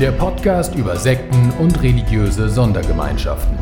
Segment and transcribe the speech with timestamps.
[0.00, 3.56] Der Podcast über Sekten und religiöse Sondergemeinschaften.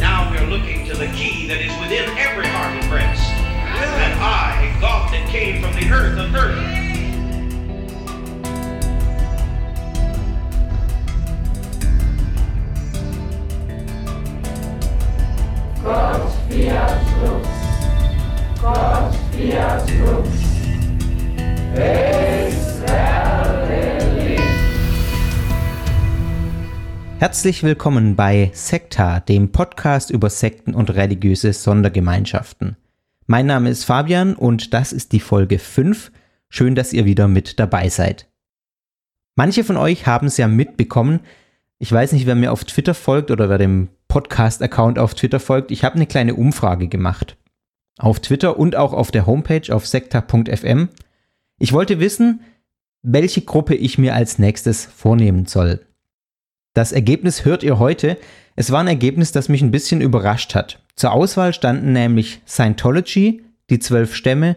[0.00, 3.30] Now we're looking to the key that is within every heart and breast.
[3.30, 6.76] And I, God that came from the earth of earth.
[27.18, 32.76] Herzlich willkommen bei Sekta, dem Podcast über Sekten und religiöse Sondergemeinschaften.
[33.26, 36.12] Mein Name ist Fabian und das ist die Folge 5.
[36.50, 38.28] Schön, dass ihr wieder mit dabei seid.
[39.34, 41.20] Manche von euch haben es ja mitbekommen.
[41.78, 45.70] Ich weiß nicht, wer mir auf Twitter folgt oder wer dem Podcast-Account auf Twitter folgt.
[45.70, 47.38] Ich habe eine kleine Umfrage gemacht.
[47.96, 50.90] Auf Twitter und auch auf der Homepage auf sekta.fm.
[51.58, 52.42] Ich wollte wissen,
[53.00, 55.80] welche Gruppe ich mir als nächstes vornehmen soll.
[56.76, 58.18] Das Ergebnis hört ihr heute.
[58.54, 60.84] Es war ein Ergebnis, das mich ein bisschen überrascht hat.
[60.94, 64.56] Zur Auswahl standen nämlich Scientology, die zwölf Stämme,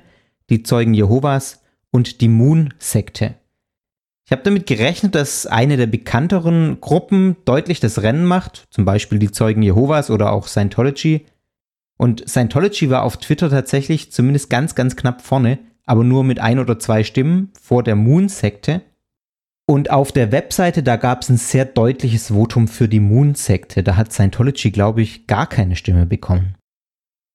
[0.49, 3.35] die Zeugen Jehovas und die Moon-Sekte.
[4.25, 9.17] Ich habe damit gerechnet, dass eine der bekannteren Gruppen deutlich das Rennen macht, zum Beispiel
[9.17, 11.25] die Zeugen Jehovas oder auch Scientology.
[11.97, 16.59] Und Scientology war auf Twitter tatsächlich zumindest ganz, ganz knapp vorne, aber nur mit ein
[16.59, 18.81] oder zwei Stimmen vor der Moon-Sekte.
[19.69, 23.83] Und auf der Webseite, da gab es ein sehr deutliches Votum für die Moon-Sekte.
[23.83, 26.55] Da hat Scientology, glaube ich, gar keine Stimme bekommen.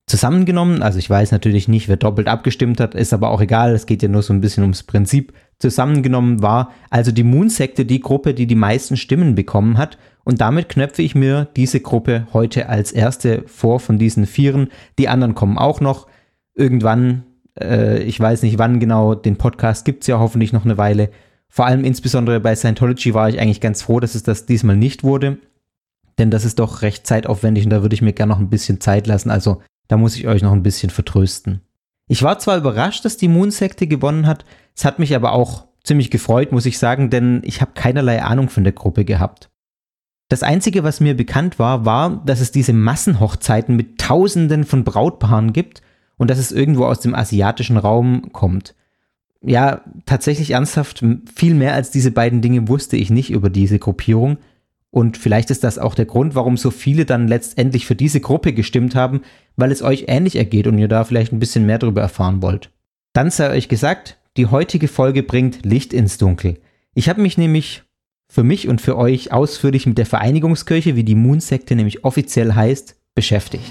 [0.08, 3.86] Zusammengenommen, also ich weiß natürlich nicht, wer doppelt abgestimmt hat, ist aber auch egal, es
[3.86, 5.32] geht ja nur so ein bisschen ums Prinzip.
[5.60, 9.96] Zusammengenommen war also die Moon-Sekte die Gruppe, die die meisten Stimmen bekommen hat.
[10.24, 14.70] Und damit knöpfe ich mir diese Gruppe heute als erste vor von diesen Vieren.
[14.98, 16.08] Die anderen kommen auch noch.
[16.56, 17.22] Irgendwann,
[17.60, 21.10] äh, ich weiß nicht wann genau, den Podcast gibt es ja hoffentlich noch eine Weile.
[21.54, 25.04] Vor allem insbesondere bei Scientology war ich eigentlich ganz froh, dass es das diesmal nicht
[25.04, 25.38] wurde.
[26.18, 28.80] Denn das ist doch recht zeitaufwendig und da würde ich mir gerne noch ein bisschen
[28.80, 29.30] Zeit lassen.
[29.30, 31.60] Also da muss ich euch noch ein bisschen vertrösten.
[32.08, 34.44] Ich war zwar überrascht, dass die Moon-Sekte gewonnen hat,
[34.74, 38.48] es hat mich aber auch ziemlich gefreut, muss ich sagen, denn ich habe keinerlei Ahnung
[38.48, 39.48] von der Gruppe gehabt.
[40.28, 45.52] Das Einzige, was mir bekannt war, war, dass es diese Massenhochzeiten mit Tausenden von Brautpaaren
[45.52, 45.82] gibt
[46.16, 48.74] und dass es irgendwo aus dem asiatischen Raum kommt
[49.46, 54.38] ja, tatsächlich ernsthaft, viel mehr als diese beiden Dinge wusste ich nicht über diese Gruppierung.
[54.90, 58.52] Und vielleicht ist das auch der Grund, warum so viele dann letztendlich für diese Gruppe
[58.52, 59.22] gestimmt haben,
[59.56, 62.70] weil es euch ähnlich ergeht und ihr da vielleicht ein bisschen mehr darüber erfahren wollt.
[63.12, 66.58] Dann sei euch gesagt, die heutige Folge bringt Licht ins Dunkel.
[66.94, 67.82] Ich habe mich nämlich
[68.28, 72.96] für mich und für euch ausführlich mit der Vereinigungskirche, wie die Moon-Sekte nämlich offiziell heißt,
[73.14, 73.64] beschäftigt.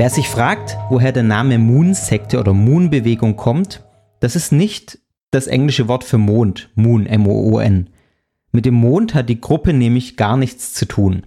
[0.00, 3.84] Wer sich fragt, woher der Name Moon-Sekte oder Moon-Bewegung kommt,
[4.20, 4.98] das ist nicht
[5.30, 7.90] das englische Wort für Mond, Moon, M-O-O-N.
[8.50, 11.24] Mit dem Mond hat die Gruppe nämlich gar nichts zu tun.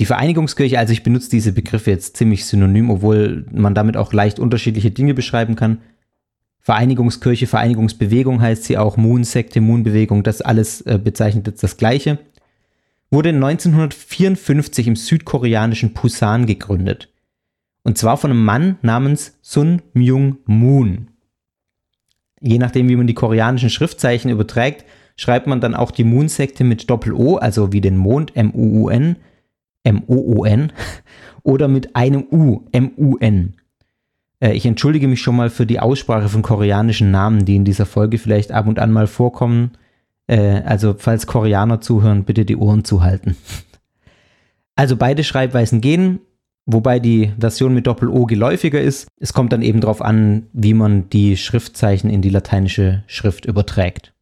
[0.00, 4.40] Die Vereinigungskirche, also ich benutze diese Begriffe jetzt ziemlich synonym, obwohl man damit auch leicht
[4.40, 5.82] unterschiedliche Dinge beschreiben kann.
[6.58, 12.18] Vereinigungskirche, Vereinigungsbewegung heißt sie auch, Moon-Sekte, Moon-Bewegung, das alles äh, bezeichnet jetzt das Gleiche.
[13.08, 17.11] Wurde 1954 im südkoreanischen Busan gegründet.
[17.84, 21.08] Und zwar von einem Mann namens Sun Myung Moon.
[22.40, 24.84] Je nachdem, wie man die koreanischen Schriftzeichen überträgt,
[25.16, 29.16] schreibt man dann auch die Moon-Sekte mit Doppel-O, also wie den Mond, M-U-U-N,
[29.84, 30.72] M-O-O-N,
[31.42, 33.54] oder mit einem U, M-U-N.
[34.40, 37.86] Äh, ich entschuldige mich schon mal für die Aussprache von koreanischen Namen, die in dieser
[37.86, 39.72] Folge vielleicht ab und an mal vorkommen.
[40.26, 43.36] Äh, also, falls Koreaner zuhören, bitte die Ohren zuhalten.
[44.74, 46.20] Also beide Schreibweisen gehen
[46.66, 49.08] wobei die Version mit Doppel-O geläufiger ist.
[49.20, 54.12] Es kommt dann eben darauf an, wie man die Schriftzeichen in die lateinische Schrift überträgt.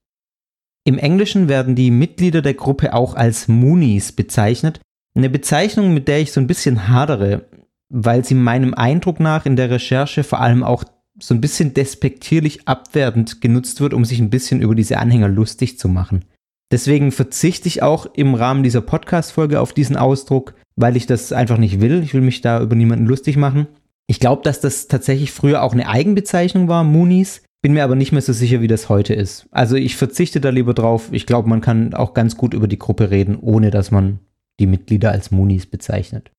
[0.84, 4.80] Im Englischen werden die Mitglieder der Gruppe auch als Moonies bezeichnet.
[5.14, 7.44] Eine Bezeichnung, mit der ich so ein bisschen hadere,
[7.90, 10.84] weil sie meinem Eindruck nach in der Recherche vor allem auch
[11.18, 15.78] so ein bisschen despektierlich abwertend genutzt wird, um sich ein bisschen über diese Anhänger lustig
[15.78, 16.24] zu machen.
[16.70, 21.58] Deswegen verzichte ich auch im Rahmen dieser Podcast-Folge auf diesen Ausdruck, weil ich das einfach
[21.58, 22.02] nicht will.
[22.02, 23.66] Ich will mich da über niemanden lustig machen.
[24.06, 27.42] Ich glaube, dass das tatsächlich früher auch eine Eigenbezeichnung war, Moonies.
[27.62, 29.46] Bin mir aber nicht mehr so sicher, wie das heute ist.
[29.50, 31.08] Also ich verzichte da lieber drauf.
[31.12, 34.18] Ich glaube, man kann auch ganz gut über die Gruppe reden, ohne dass man
[34.58, 36.30] die Mitglieder als Moonies bezeichnet.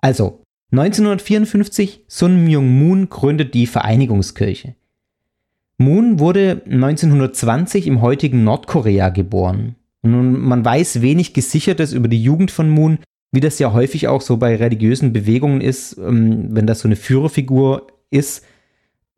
[0.00, 0.42] Also,
[0.72, 4.74] 1954, Sun Myung Moon gründet die Vereinigungskirche.
[5.76, 9.76] Moon wurde 1920 im heutigen Nordkorea geboren.
[10.02, 12.98] Nun, man weiß wenig Gesichertes über die Jugend von Moon,
[13.32, 16.96] wie das ja häufig auch so bei religiösen Bewegungen ist, ähm, wenn das so eine
[16.96, 18.44] Führerfigur ist,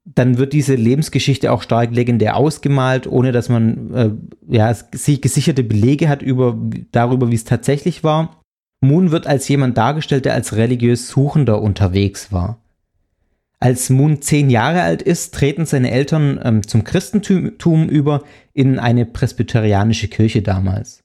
[0.05, 4.11] dann wird diese Lebensgeschichte auch stark legendär ausgemalt, ohne dass man äh,
[4.49, 6.59] ja, gesicherte Belege hat über,
[6.91, 8.41] darüber, wie es tatsächlich war.
[8.81, 12.59] Moon wird als jemand dargestellt, der als religiös Suchender unterwegs war.
[13.61, 19.07] Als Moon zehn Jahre alt ist, treten seine Eltern ähm, zum Christentum über in eine
[19.07, 20.99] presbyterianische Kirche damals.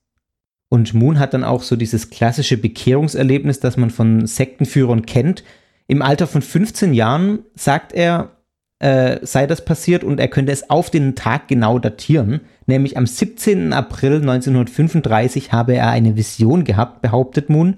[0.69, 5.43] Und Moon hat dann auch so dieses klassische Bekehrungserlebnis, das man von Sektenführern kennt.
[5.87, 8.31] Im Alter von 15 Jahren sagt er,
[8.79, 13.07] äh, sei das passiert und er könnte es auf den Tag genau datieren, nämlich am
[13.07, 13.73] 17.
[13.73, 17.77] April 1935 habe er eine Vision gehabt, behauptet Moon.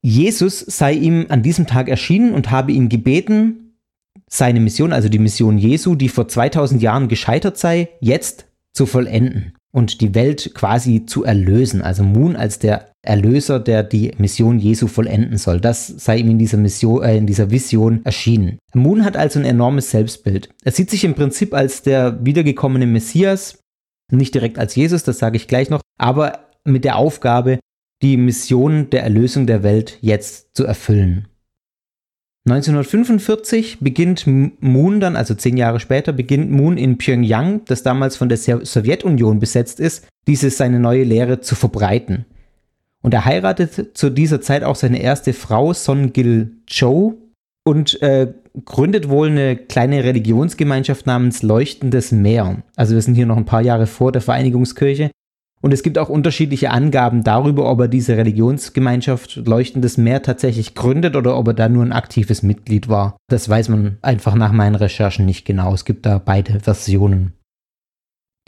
[0.00, 3.76] Jesus sei ihm an diesem Tag erschienen und habe ihn gebeten,
[4.28, 9.52] seine Mission, also die Mission Jesu, die vor 2000 Jahren gescheitert sei, jetzt zu vollenden
[9.74, 11.82] und die Welt quasi zu erlösen.
[11.82, 15.60] Also Moon als der Erlöser, der die Mission Jesu vollenden soll.
[15.60, 18.58] Das sei ihm in dieser, Mission, äh, in dieser Vision erschienen.
[18.74, 20.50] Moon hat also ein enormes Selbstbild.
[20.62, 23.58] Er sieht sich im Prinzip als der wiedergekommene Messias,
[24.12, 27.58] nicht direkt als Jesus, das sage ich gleich noch, aber mit der Aufgabe,
[28.02, 31.28] die Mission der Erlösung der Welt jetzt zu erfüllen.
[32.44, 38.28] 1945 beginnt Moon dann, also zehn Jahre später, beginnt Moon in Pyongyang, das damals von
[38.28, 42.24] der Sowjetunion besetzt ist, diese seine neue Lehre zu verbreiten.
[43.00, 47.14] Und er heiratet zu dieser Zeit auch seine erste Frau, Son Gil Cho,
[47.64, 48.32] und äh,
[48.64, 52.62] gründet wohl eine kleine Religionsgemeinschaft namens Leuchtendes Meer.
[52.76, 55.10] Also wir sind hier noch ein paar Jahre vor der Vereinigungskirche.
[55.62, 61.14] Und es gibt auch unterschiedliche Angaben darüber, ob er diese Religionsgemeinschaft Leuchtendes Meer tatsächlich gründet
[61.14, 63.16] oder ob er da nur ein aktives Mitglied war.
[63.28, 65.72] Das weiß man einfach nach meinen Recherchen nicht genau.
[65.72, 67.32] Es gibt da beide Versionen.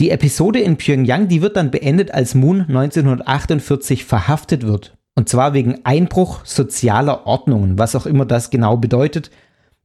[0.00, 4.96] Die Episode in Pyongyang, die wird dann beendet, als Moon 1948 verhaftet wird.
[5.14, 9.30] Und zwar wegen Einbruch sozialer Ordnungen, was auch immer das genau bedeutet.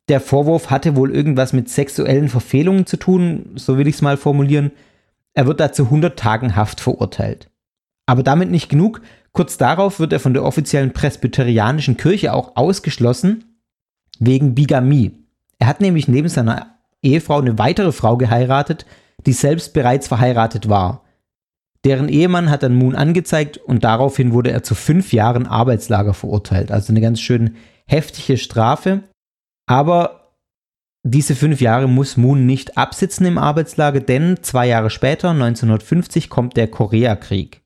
[0.08, 4.18] Der Vorwurf hatte wohl irgendwas mit sexuellen Verfehlungen zu tun, so will ich es mal
[4.18, 4.72] formulieren.
[5.40, 7.50] Er wird dazu 100 Tagen Haft verurteilt.
[8.06, 9.00] Aber damit nicht genug.
[9.32, 13.46] Kurz darauf wird er von der offiziellen presbyterianischen Kirche auch ausgeschlossen
[14.20, 15.14] wegen Bigamie.
[15.58, 18.86] Er hat nämlich neben seiner Ehefrau eine weitere Frau geheiratet,
[19.26, 21.06] die selbst bereits verheiratet war.
[21.86, 26.70] Deren Ehemann hat dann Moon angezeigt und daraufhin wurde er zu fünf Jahren Arbeitslager verurteilt.
[26.70, 27.56] Also eine ganz schön
[27.88, 29.04] heftige Strafe.
[29.68, 30.19] Aber
[31.10, 36.58] diese fünf Jahre muss Moon nicht absitzen im Arbeitslager, denn zwei Jahre später, 1950, kommt
[36.58, 37.62] der Koreakrieg.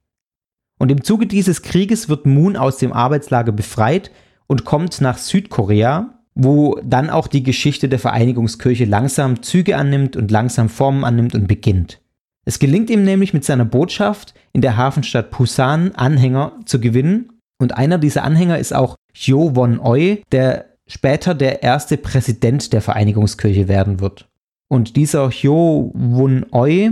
[0.79, 4.11] Und im Zuge dieses Krieges wird Moon aus dem Arbeitslager befreit
[4.47, 10.31] und kommt nach Südkorea, wo dann auch die Geschichte der Vereinigungskirche langsam Züge annimmt und
[10.31, 12.01] langsam Formen annimmt und beginnt.
[12.45, 17.77] Es gelingt ihm nämlich mit seiner Botschaft in der Hafenstadt Busan Anhänger zu gewinnen und
[17.77, 23.99] einer dieser Anhänger ist auch Hyo Won-oi, der später der erste Präsident der Vereinigungskirche werden
[23.99, 24.29] wird.
[24.69, 26.91] Und dieser Hyo Won-oi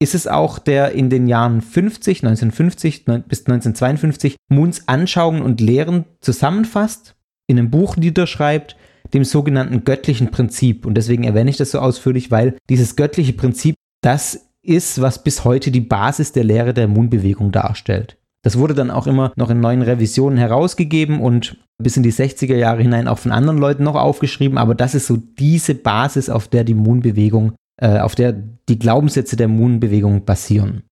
[0.00, 6.04] ist es auch, der in den Jahren 50, 1950 bis 1952 Moons Anschauungen und Lehren
[6.20, 7.14] zusammenfasst,
[7.46, 8.76] in einem Buch niederschreibt,
[9.14, 10.86] dem sogenannten göttlichen Prinzip.
[10.86, 15.44] Und deswegen erwähne ich das so ausführlich, weil dieses göttliche Prinzip, das ist, was bis
[15.44, 18.18] heute die Basis der Lehre der Moon-Bewegung darstellt.
[18.42, 22.56] Das wurde dann auch immer noch in neuen Revisionen herausgegeben und bis in die 60er
[22.56, 26.48] Jahre hinein auch von anderen Leuten noch aufgeschrieben, aber das ist so diese Basis, auf
[26.48, 28.32] der die Moon-Bewegung, äh, auf der
[28.68, 30.82] die Glaubenssätze der Moon-Bewegung basieren.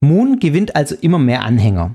[0.00, 1.94] Moon gewinnt also immer mehr Anhänger,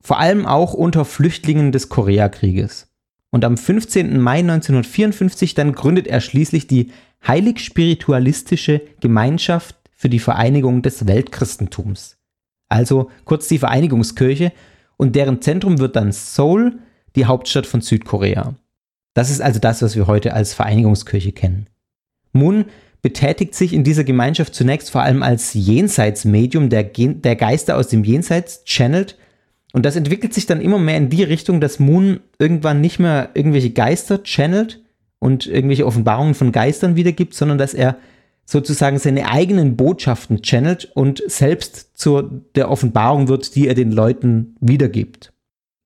[0.00, 2.88] vor allem auch unter Flüchtlingen des Koreakrieges.
[3.30, 4.20] Und am 15.
[4.20, 6.92] Mai 1954 dann gründet er schließlich die
[7.26, 12.16] heilig-spiritualistische Gemeinschaft für die Vereinigung des Weltchristentums.
[12.68, 14.52] Also kurz die Vereinigungskirche
[14.96, 16.78] und deren Zentrum wird dann Seoul,
[17.16, 18.54] die Hauptstadt von Südkorea.
[19.14, 21.66] Das ist also das, was wir heute als Vereinigungskirche kennen.
[22.32, 22.66] Moon
[23.02, 27.88] betätigt sich in dieser Gemeinschaft zunächst vor allem als Jenseitsmedium, der, Gen der Geister aus
[27.88, 29.16] dem Jenseits channelt.
[29.72, 33.30] Und das entwickelt sich dann immer mehr in die Richtung, dass Moon irgendwann nicht mehr
[33.34, 34.82] irgendwelche Geister channelt
[35.18, 37.96] und irgendwelche Offenbarungen von Geistern wiedergibt, sondern dass er
[38.44, 44.56] sozusagen seine eigenen Botschaften channelt und selbst zur der Offenbarung wird, die er den Leuten
[44.60, 45.32] wiedergibt.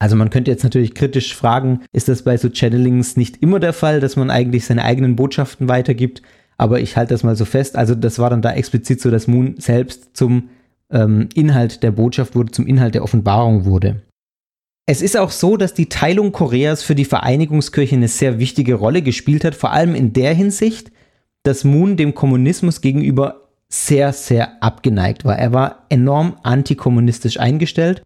[0.02, 3.72] Also man könnte jetzt natürlich kritisch fragen, ist das bei so Channelings nicht immer der
[3.72, 6.22] Fall, dass man eigentlich seine eigenen Botschaften weitergibt?
[6.58, 7.76] Aber ich halte das mal so fest.
[7.76, 10.48] Also das war dann da explizit so, dass Moon selbst zum
[10.90, 14.02] ähm, Inhalt der Botschaft wurde, zum Inhalt der Offenbarung wurde.
[14.86, 19.02] Es ist auch so, dass die Teilung Koreas für die Vereinigungskirche eine sehr wichtige Rolle
[19.02, 20.90] gespielt hat, vor allem in der Hinsicht,
[21.44, 25.38] dass Moon dem Kommunismus gegenüber sehr, sehr abgeneigt war.
[25.38, 28.02] Er war enorm antikommunistisch eingestellt.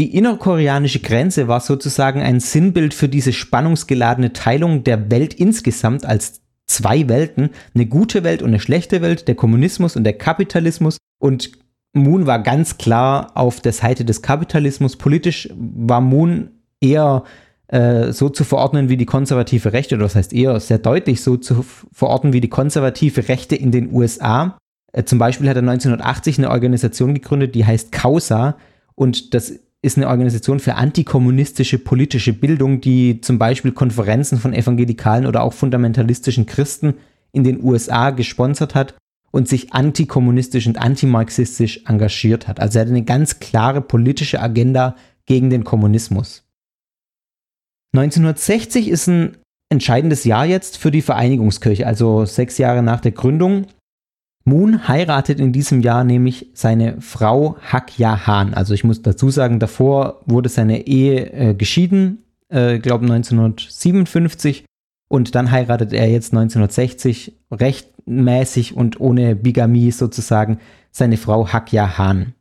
[0.00, 6.40] Die innerkoreanische Grenze war sozusagen ein Sinnbild für diese spannungsgeladene Teilung der Welt insgesamt als
[6.66, 10.96] zwei Welten, eine gute Welt und eine schlechte Welt, der Kommunismus und der Kapitalismus.
[11.18, 11.52] Und
[11.92, 14.96] Moon war ganz klar auf der Seite des Kapitalismus.
[14.96, 16.48] Politisch war Moon
[16.80, 17.24] eher
[17.68, 21.36] äh, so zu verordnen wie die konservative Rechte, oder das heißt eher sehr deutlich so
[21.36, 24.56] zu verordnen wie die konservative Rechte in den USA.
[24.94, 28.56] Äh, zum Beispiel hat er 1980 eine Organisation gegründet, die heißt Causa.
[28.94, 35.26] Und das ist eine Organisation für antikommunistische politische Bildung, die zum Beispiel Konferenzen von evangelikalen
[35.26, 36.94] oder auch fundamentalistischen Christen
[37.32, 38.94] in den USA gesponsert hat
[39.30, 42.60] und sich antikommunistisch und antimarxistisch engagiert hat.
[42.60, 44.96] Also er hat eine ganz klare politische Agenda
[45.26, 46.44] gegen den Kommunismus.
[47.94, 49.36] 1960 ist ein
[49.70, 53.66] entscheidendes Jahr jetzt für die Vereinigungskirche, also sechs Jahre nach der Gründung.
[54.50, 58.52] Moon heiratet in diesem Jahr nämlich seine Frau Hak Ya Han.
[58.52, 64.64] Also ich muss dazu sagen, davor wurde seine Ehe äh, geschieden, äh, glaube 1957
[65.08, 70.58] und dann heiratet er jetzt 1960 rechtmäßig und ohne Bigamie sozusagen
[70.90, 72.34] seine Frau Hakya Han.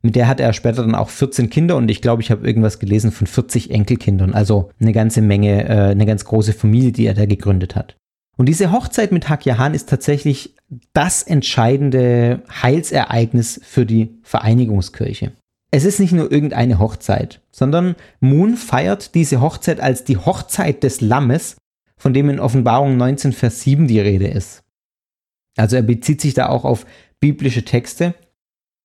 [0.00, 2.78] Mit der hat er später dann auch 14 Kinder und ich glaube, ich habe irgendwas
[2.78, 4.32] gelesen von 40 Enkelkindern.
[4.32, 7.96] Also eine ganze Menge, äh, eine ganz große Familie, die er da gegründet hat.
[8.36, 10.54] Und diese Hochzeit mit Hakya Han ist tatsächlich
[10.92, 15.32] das entscheidende Heilsereignis für die Vereinigungskirche.
[15.70, 21.00] Es ist nicht nur irgendeine Hochzeit, sondern Moon feiert diese Hochzeit als die Hochzeit des
[21.00, 21.56] Lammes,
[21.96, 24.62] von dem in Offenbarung 19, Vers 7 die Rede ist.
[25.56, 26.86] Also er bezieht sich da auch auf
[27.20, 28.14] biblische Texte.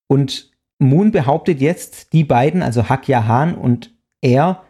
[0.08, 4.64] Und Moon behauptet jetzt, die beiden, also Hakya Han und er,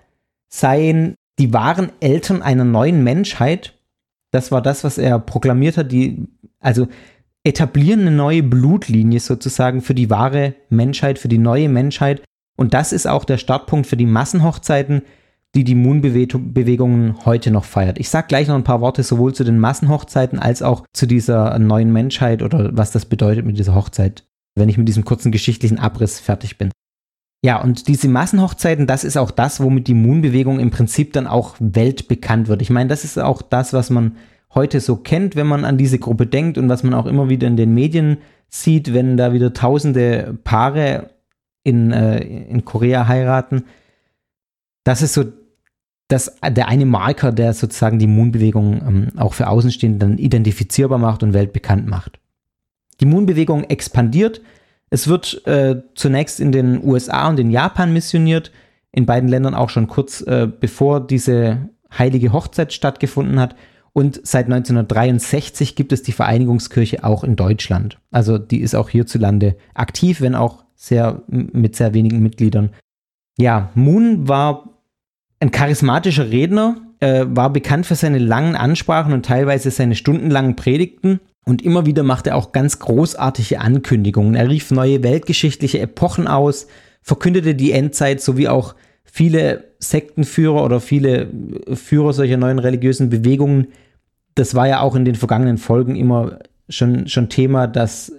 [0.50, 3.80] seien die wahren Eltern einer neuen Menschheit.
[4.32, 6.28] Das war das, was er proklamiert hat, die,
[6.64, 6.88] also
[7.44, 12.24] etablieren eine neue Blutlinie sozusagen für die wahre Menschheit, für die neue Menschheit.
[12.56, 15.02] Und das ist auch der Startpunkt für die Massenhochzeiten,
[15.56, 18.00] die die Moon-Bewegungen heute noch feiert.
[18.00, 21.60] Ich sage gleich noch ein paar Worte sowohl zu den Massenhochzeiten als auch zu dieser
[21.60, 24.24] neuen Menschheit oder was das bedeutet mit dieser Hochzeit,
[24.56, 26.72] wenn ich mit diesem kurzen geschichtlichen Abriss fertig bin.
[27.46, 31.56] Ja, und diese Massenhochzeiten, das ist auch das, womit die Moon-Bewegung im Prinzip dann auch
[31.60, 32.62] weltbekannt wird.
[32.62, 34.16] Ich meine, das ist auch das, was man
[34.56, 37.48] heute so kennt, wenn man an diese Gruppe denkt und was man auch immer wieder
[37.48, 38.18] in den Medien
[38.50, 41.10] sieht, wenn da wieder tausende Paare
[41.64, 43.64] in, äh, in Korea heiraten.
[44.84, 45.24] Das ist so
[46.08, 51.24] das, der eine Marker, der sozusagen die Moon-Bewegung ähm, auch für Außenstehende dann identifizierbar macht
[51.24, 52.20] und weltbekannt macht.
[53.00, 54.42] Die Moon-Bewegung expandiert.
[54.90, 58.52] Es wird äh, zunächst in den USA und in Japan missioniert,
[58.92, 63.56] in beiden Ländern auch schon kurz äh, bevor diese heilige Hochzeit stattgefunden hat.
[63.94, 68.00] Und seit 1963 gibt es die Vereinigungskirche auch in Deutschland.
[68.12, 72.72] Also die ist auch hierzulande aktiv, wenn auch sehr mit sehr wenigen Mitgliedern.
[73.38, 74.70] Ja, Moon war
[75.40, 81.20] ein charismatischer Redner, äh, war bekannt für seine langen Ansprachen und teilweise seine stundenlangen Predigten.
[81.46, 84.36] Und immer wieder machte er auch ganz großartige Ankündigungen.
[84.36, 86.68] Er rief neue weltgeschichtliche Epochen aus,
[87.02, 91.28] verkündete die Endzeit sowie auch viele Sektenführer oder viele
[91.74, 93.68] Führer solcher neuen religiösen Bewegungen.
[94.36, 98.12] Das war ja auch in den vergangenen Folgen immer schon, schon Thema, dass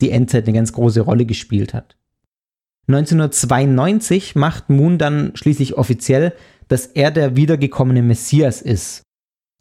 [0.00, 1.96] die Endzeit eine ganz große Rolle gespielt hat.
[2.88, 6.34] 1992 macht Moon dann schließlich offiziell,
[6.68, 9.02] dass er der wiedergekommene Messias ist.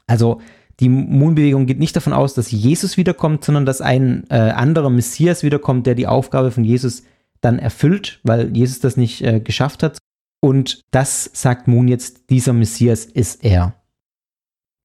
[0.07, 0.41] Also
[0.79, 5.43] die Moon-Bewegung geht nicht davon aus, dass Jesus wiederkommt, sondern dass ein äh, anderer Messias
[5.43, 7.03] wiederkommt, der die Aufgabe von Jesus
[7.39, 9.99] dann erfüllt, weil Jesus das nicht äh, geschafft hat.
[10.39, 13.75] Und das sagt Moon jetzt, dieser Messias ist er.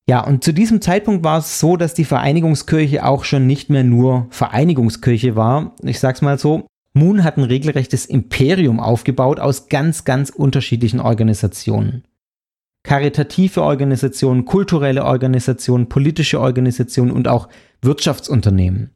[0.09, 3.83] Ja, und zu diesem Zeitpunkt war es so, dass die Vereinigungskirche auch schon nicht mehr
[3.83, 5.75] nur Vereinigungskirche war.
[5.83, 6.67] Ich sag's mal so.
[6.95, 12.05] Moon hat ein regelrechtes Imperium aufgebaut aus ganz, ganz unterschiedlichen Organisationen.
[12.85, 17.49] Karitative Organisationen, kulturelle Organisationen, politische Organisationen und auch
[17.83, 18.91] Wirtschaftsunternehmen.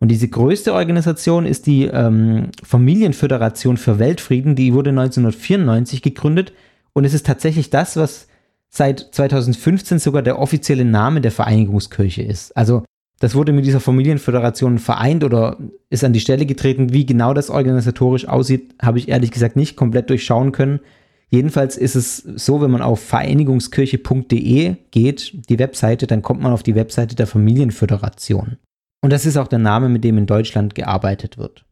[0.00, 6.54] Und diese größte Organisation ist die ähm, Familienföderation für Weltfrieden, die wurde 1994 gegründet
[6.94, 8.26] und es ist tatsächlich das, was
[8.70, 12.56] seit 2015 sogar der offizielle Name der Vereinigungskirche ist.
[12.56, 12.84] Also
[13.18, 15.58] das wurde mit dieser Familienföderation vereint oder
[15.90, 16.92] ist an die Stelle getreten.
[16.92, 20.80] Wie genau das organisatorisch aussieht, habe ich ehrlich gesagt nicht komplett durchschauen können.
[21.28, 26.62] Jedenfalls ist es so, wenn man auf vereinigungskirche.de geht, die Webseite, dann kommt man auf
[26.62, 28.56] die Webseite der Familienföderation.
[29.02, 31.64] Und das ist auch der Name, mit dem in Deutschland gearbeitet wird.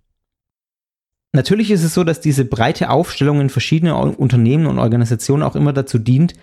[1.33, 5.73] Natürlich ist es so, dass diese breite Aufstellung in verschiedenen Unternehmen und Organisationen auch immer
[5.73, 6.35] dazu dient,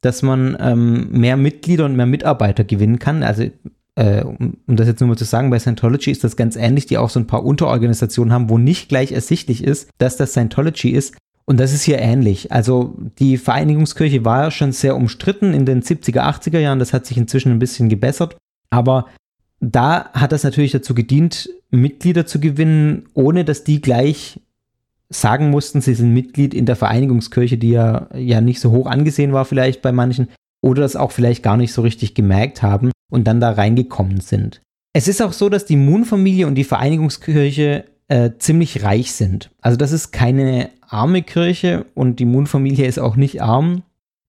[0.00, 3.22] dass man ähm, mehr Mitglieder und mehr Mitarbeiter gewinnen kann.
[3.22, 3.50] Also,
[3.96, 6.86] äh, um, um, das jetzt nur mal zu sagen, bei Scientology ist das ganz ähnlich,
[6.86, 10.90] die auch so ein paar Unterorganisationen haben, wo nicht gleich ersichtlich ist, dass das Scientology
[10.90, 11.16] ist.
[11.46, 12.50] Und das ist hier ähnlich.
[12.52, 16.80] Also die Vereinigungskirche war ja schon sehr umstritten in den 70er, 80er Jahren.
[16.80, 18.36] Das hat sich inzwischen ein bisschen gebessert.
[18.68, 19.06] Aber
[19.60, 24.40] da hat das natürlich dazu gedient, Mitglieder zu gewinnen, ohne dass die gleich
[25.08, 29.32] sagen mussten, sie sind Mitglied in der Vereinigungskirche, die ja, ja nicht so hoch angesehen
[29.32, 30.28] war vielleicht bei manchen,
[30.62, 34.60] oder das auch vielleicht gar nicht so richtig gemerkt haben und dann da reingekommen sind.
[34.92, 39.50] Es ist auch so, dass die Moon-Familie und die Vereinigungskirche äh, ziemlich reich sind.
[39.60, 43.82] Also das ist keine arme Kirche und die Moon-Familie ist auch nicht arm.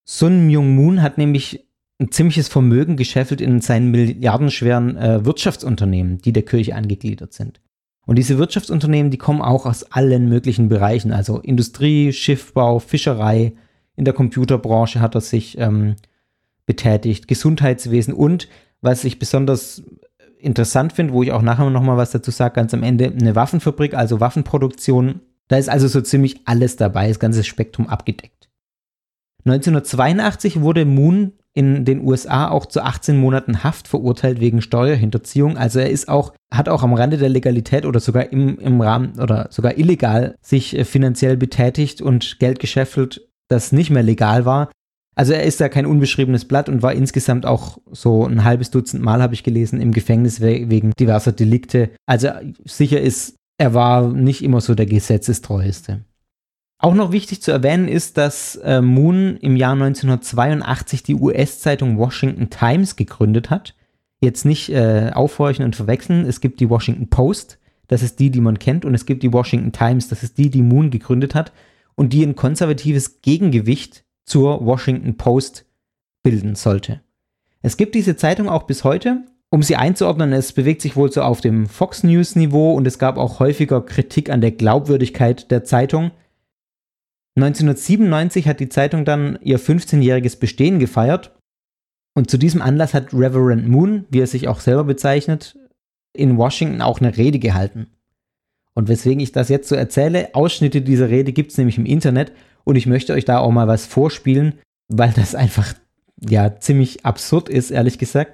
[0.06, 1.66] Sun Myung Moon hat nämlich
[2.00, 7.60] ein ziemliches Vermögen gescheffelt in seinen milliardenschweren äh, Wirtschaftsunternehmen, die der Kirche angegliedert sind.
[8.08, 13.54] Und diese Wirtschaftsunternehmen, die kommen auch aus allen möglichen Bereichen, also Industrie, Schiffbau, Fischerei,
[13.98, 15.96] in der Computerbranche hat er sich ähm,
[16.66, 18.14] betätigt, Gesundheitswesen.
[18.14, 18.48] Und,
[18.80, 19.84] was ich besonders
[20.40, 23.36] interessant finde, wo ich auch nachher noch mal was dazu sage, ganz am Ende eine
[23.36, 25.22] Waffenfabrik, also Waffenproduktion.
[25.48, 28.37] Da ist also so ziemlich alles dabei, das ganze Spektrum abgedeckt.
[29.50, 35.58] 1982 wurde Moon in den USA auch zu 18 Monaten Haft verurteilt wegen Steuerhinterziehung.
[35.58, 39.20] Also er ist auch, hat auch am Rande der Legalität oder sogar im, im Rahmen
[39.20, 44.70] oder sogar illegal sich äh, finanziell betätigt und Geld gescheffelt, das nicht mehr legal war.
[45.16, 49.02] Also er ist da kein unbeschriebenes Blatt und war insgesamt auch so ein halbes Dutzend
[49.02, 51.90] Mal, habe ich gelesen, im Gefängnis wegen diverser Delikte.
[52.06, 52.30] Also
[52.66, 56.02] sicher ist, er war nicht immer so der Gesetzestreueste.
[56.80, 62.50] Auch noch wichtig zu erwähnen ist, dass äh, Moon im Jahr 1982 die US-Zeitung Washington
[62.50, 63.76] Times gegründet hat.
[64.22, 66.26] Jetzt nicht äh, aufhorchen und verwechseln.
[66.26, 69.34] Es gibt die Washington Post, das ist die, die man kennt, und es gibt die
[69.34, 71.52] Washington Times, das ist die, die Moon gegründet hat
[71.96, 75.66] und die ein konservatives Gegengewicht zur Washington Post
[76.22, 77.02] bilden sollte.
[77.62, 79.24] Es gibt diese Zeitung auch bis heute.
[79.50, 83.00] Um sie einzuordnen, es bewegt sich wohl so auf dem Fox News Niveau und es
[83.00, 86.12] gab auch häufiger Kritik an der Glaubwürdigkeit der Zeitung.
[87.38, 91.38] 1997 hat die Zeitung dann ihr 15-jähriges Bestehen gefeiert
[92.16, 95.56] und zu diesem Anlass hat Reverend Moon, wie er sich auch selber bezeichnet,
[96.14, 97.92] in Washington auch eine Rede gehalten.
[98.74, 102.32] Und weswegen ich das jetzt so erzähle, Ausschnitte dieser Rede gibt es nämlich im Internet
[102.64, 104.56] und ich möchte euch da auch mal was vorspielen,
[104.88, 105.74] weil das einfach
[106.20, 108.34] ja ziemlich absurd ist, ehrlich gesagt.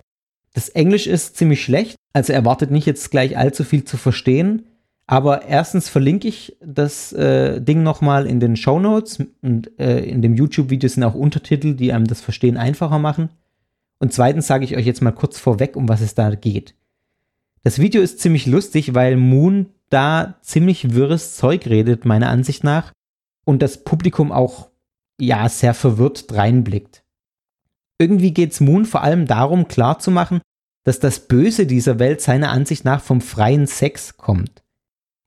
[0.53, 4.63] Das Englisch ist ziemlich schlecht, also erwartet nicht jetzt gleich allzu viel zu verstehen.
[5.05, 10.21] Aber erstens verlinke ich das äh, Ding nochmal in den Show Notes und äh, in
[10.21, 13.29] dem YouTube-Video sind auch Untertitel, die einem das Verstehen einfacher machen.
[13.99, 16.75] Und zweitens sage ich euch jetzt mal kurz vorweg, um was es da geht.
[17.63, 22.91] Das Video ist ziemlich lustig, weil Moon da ziemlich wirres Zeug redet, meiner Ansicht nach,
[23.45, 24.69] und das Publikum auch
[25.19, 27.03] ja sehr verwirrt reinblickt.
[27.99, 30.41] Irgendwie geht es Moon vor allem darum, klarzumachen,
[30.85, 34.62] dass das Böse dieser Welt seiner Ansicht nach vom freien Sex kommt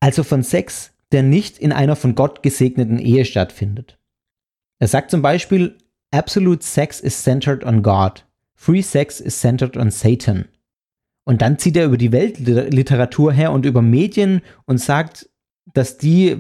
[0.00, 3.98] also von Sex, der nicht in einer von Gott gesegneten Ehe stattfindet.
[4.78, 5.78] Er sagt zum Beispiel,
[6.10, 10.46] Absolute Sex is centered on God, Free Sex is centered on Satan.
[11.24, 15.28] Und dann zieht er über die Weltliteratur her und über Medien und sagt,
[15.74, 16.36] dass die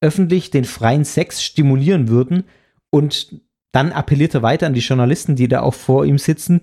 [0.00, 2.44] öffentlich den freien Sex stimulieren würden
[2.90, 3.40] und
[3.72, 6.62] dann appelliert er weiter an die Journalisten, die da auch vor ihm sitzen.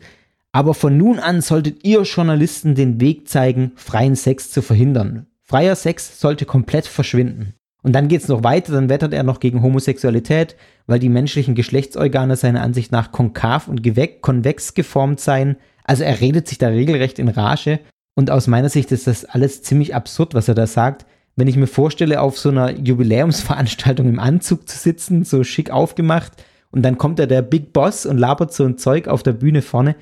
[0.52, 5.28] Aber von nun an solltet ihr Journalisten den Weg zeigen, freien Sex zu verhindern.
[5.46, 7.54] Freier Sex sollte komplett verschwinden.
[7.84, 10.56] Und dann geht es noch weiter, dann wettert er noch gegen Homosexualität,
[10.88, 13.84] weil die menschlichen Geschlechtsorgane seiner Ansicht nach konkav und
[14.22, 15.58] konvex geformt seien.
[15.84, 17.80] Also er redet sich da regelrecht in Rage.
[18.16, 21.06] Und aus meiner Sicht ist das alles ziemlich absurd, was er da sagt.
[21.36, 26.32] Wenn ich mir vorstelle, auf so einer Jubiläumsveranstaltung im Anzug zu sitzen, so schick aufgemacht,
[26.72, 29.62] und dann kommt da der Big Boss und labert so ein Zeug auf der Bühne
[29.62, 29.96] vorne.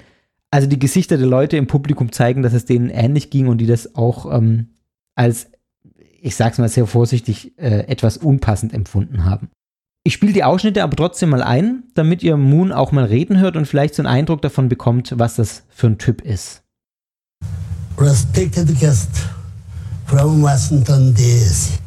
[0.49, 3.67] Also die Gesichter der Leute im Publikum zeigen, dass es denen ähnlich ging und die
[3.67, 4.69] das auch ähm,
[5.15, 5.47] als,
[6.21, 9.49] ich sag's mal sehr vorsichtig, äh, etwas unpassend empfunden haben.
[10.05, 13.55] Ich spiele die Ausschnitte aber trotzdem mal ein, damit ihr Moon auch mal reden hört
[13.55, 16.61] und vielleicht so einen Eindruck davon bekommt, was das für ein Typ ist.
[17.97, 19.09] Respected guest
[20.05, 21.79] from Washington DC.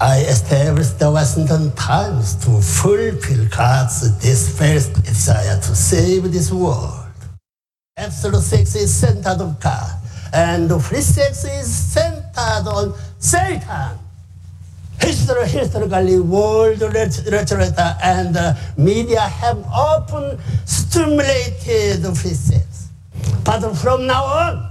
[0.00, 4.10] I established the Washington Times to fulfill God's
[4.58, 7.04] first desire to save this world.
[7.96, 9.96] Absolute sex is centered of God,
[10.32, 11.72] and free sex is
[12.34, 13.98] centered on Satan.
[15.00, 17.60] history, historically, world literature
[18.02, 22.88] and media have often stimulated physics.
[23.44, 24.70] But from now on,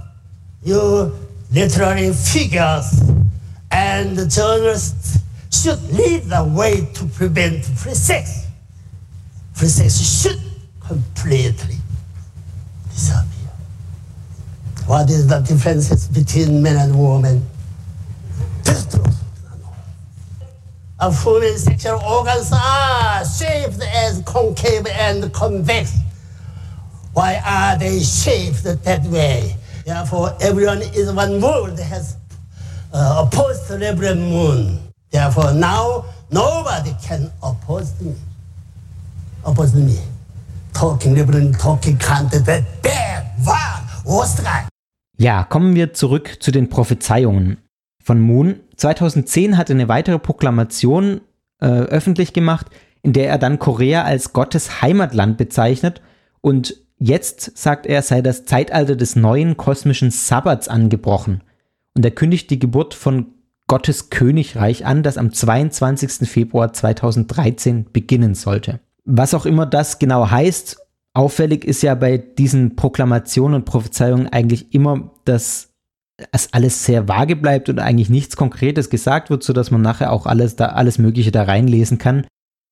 [0.62, 1.14] you
[1.52, 3.00] literary figures
[3.70, 5.18] and journalists
[5.50, 8.46] should lead the way to prevent physics.
[9.54, 10.40] Physics should
[10.80, 11.76] completely
[12.90, 13.52] disappear.
[14.86, 17.46] What is the differences between men and women?
[18.64, 19.14] Pistols.
[21.00, 25.96] Of human sexual organs are shaped as concave and convex.
[27.12, 29.56] Why are they shaped that way?
[29.84, 32.16] Therefore, everyone is one world has
[32.92, 34.80] uh, opposed to liberal moon.
[35.10, 38.14] Therefore, now nobody can oppose me.
[39.44, 39.98] Oppose me.
[40.72, 42.64] Talking liberal, talking content, bad,
[43.46, 44.66] war, worst guy.
[45.16, 47.58] Ja, kommen wir zurück zu den Prophezeiungen
[48.04, 48.60] von Moon.
[48.76, 51.22] 2010 hat er eine weitere Proklamation
[51.60, 52.66] äh, öffentlich gemacht,
[53.02, 56.00] in der er dann Korea als Gottes Heimatland bezeichnet
[56.40, 61.42] und jetzt, sagt er, sei das Zeitalter des neuen kosmischen Sabbats angebrochen.
[61.96, 63.26] Und er kündigt die Geburt von
[63.66, 66.28] Gottes Königreich an, das am 22.
[66.28, 68.80] Februar 2013 beginnen sollte.
[69.04, 70.78] Was auch immer das genau heißt,
[71.14, 75.73] auffällig ist ja bei diesen Proklamationen und Prophezeiungen eigentlich immer, dass
[76.52, 80.56] alles sehr vage bleibt und eigentlich nichts Konkretes gesagt wird, sodass man nachher auch alles,
[80.56, 82.26] da, alles Mögliche da reinlesen kann.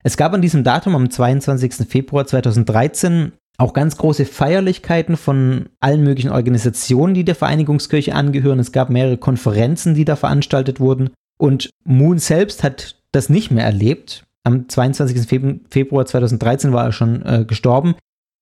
[0.04, 1.88] Es gab an diesem Datum, am 22.
[1.88, 8.58] Februar 2013, auch ganz große Feierlichkeiten von allen möglichen Organisationen, die der Vereinigungskirche angehören.
[8.58, 11.10] Es gab mehrere Konferenzen, die da veranstaltet wurden.
[11.38, 14.24] Und Moon selbst hat das nicht mehr erlebt.
[14.44, 15.60] Am 22.
[15.68, 17.94] Februar 2013 war er schon äh, gestorben.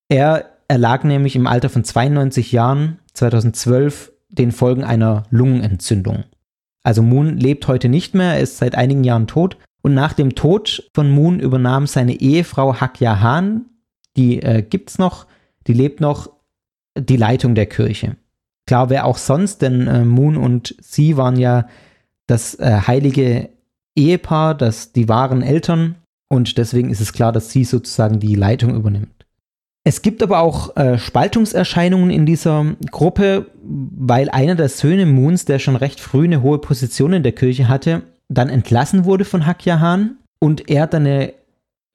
[0.09, 6.25] Er erlag nämlich im Alter von 92 Jahren 2012 den Folgen einer Lungenentzündung.
[6.83, 9.57] Also Moon lebt heute nicht mehr, er ist seit einigen Jahren tot.
[9.83, 13.67] Und nach dem Tod von Moon übernahm seine Ehefrau Hak Han,
[14.17, 15.27] die äh, gibt's noch,
[15.67, 16.31] die lebt noch,
[16.99, 18.17] die Leitung der Kirche.
[18.67, 21.67] Klar, wer auch sonst, denn äh, Moon und sie waren ja
[22.27, 23.49] das äh, heilige
[23.97, 25.97] Ehepaar, das die wahren Eltern
[26.29, 29.20] und deswegen ist es klar, dass sie sozusagen die Leitung übernimmt.
[29.83, 35.59] Es gibt aber auch äh, Spaltungserscheinungen in dieser Gruppe, weil einer der Söhne Moons, der
[35.59, 40.19] schon recht früh eine hohe Position in der Kirche hatte, dann entlassen wurde von Hakyahan
[40.39, 41.33] und er dann eine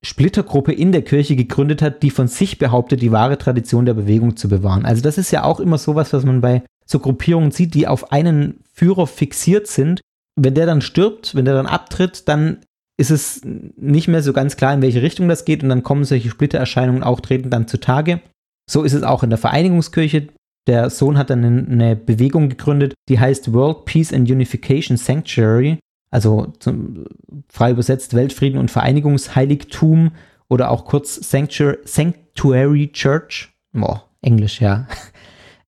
[0.04, 4.36] Splittergruppe in der Kirche gegründet hat, die von sich behauptet, die wahre Tradition der Bewegung
[4.36, 4.86] zu bewahren.
[4.86, 8.12] Also das ist ja auch immer sowas, was man bei so Gruppierungen sieht, die auf
[8.12, 10.02] einen Führer fixiert sind.
[10.36, 12.60] Wenn der dann stirbt, wenn der dann abtritt, dann
[12.98, 16.06] ist es nicht mehr so ganz klar, in welche Richtung das geht und dann kommen
[16.06, 18.22] solche Splittererscheinungen auch, treten dann zutage.
[18.70, 20.30] So ist es auch in der Vereinigungskirche.
[20.68, 25.78] Der Sohn hat dann eine Bewegung gegründet, die heißt World Peace and Unification Sanctuary,
[26.10, 27.06] also zum,
[27.50, 30.12] frei übersetzt Weltfrieden und Vereinigungsheiligtum
[30.48, 33.52] oder auch kurz Sanctuary, Sanctuary Church.
[33.74, 34.88] Boah, Englisch, ja.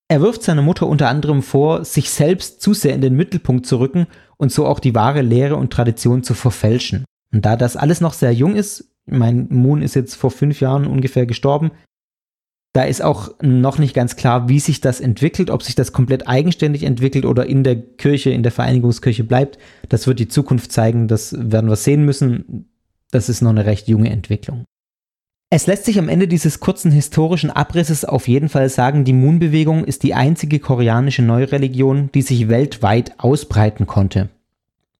[0.09, 3.77] Er wirft seiner Mutter unter anderem vor, sich selbst zu sehr in den Mittelpunkt zu
[3.77, 7.03] rücken und so auch die wahre Lehre und Tradition zu verfälschen.
[7.33, 10.85] Und da das alles noch sehr jung ist, mein Moon ist jetzt vor fünf Jahren
[10.85, 11.71] ungefähr gestorben,
[12.77, 16.27] da ist auch noch nicht ganz klar, wie sich das entwickelt, ob sich das komplett
[16.27, 19.57] eigenständig entwickelt oder in der Kirche, in der Vereinigungskirche bleibt.
[19.89, 22.69] Das wird die Zukunft zeigen, das werden wir sehen müssen.
[23.09, 24.65] Das ist noch eine recht junge Entwicklung.
[25.49, 29.83] Es lässt sich am Ende dieses kurzen historischen Abrisses auf jeden Fall sagen, die Moon-Bewegung
[29.85, 34.29] ist die einzige koreanische Neureligion, die sich weltweit ausbreiten konnte.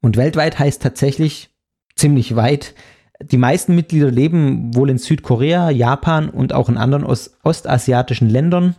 [0.01, 1.51] Und weltweit heißt tatsächlich
[1.97, 2.75] ziemlich weit.
[3.21, 8.75] Die meisten Mitglieder leben wohl in Südkorea, Japan und auch in anderen Ost ostasiatischen Ländern.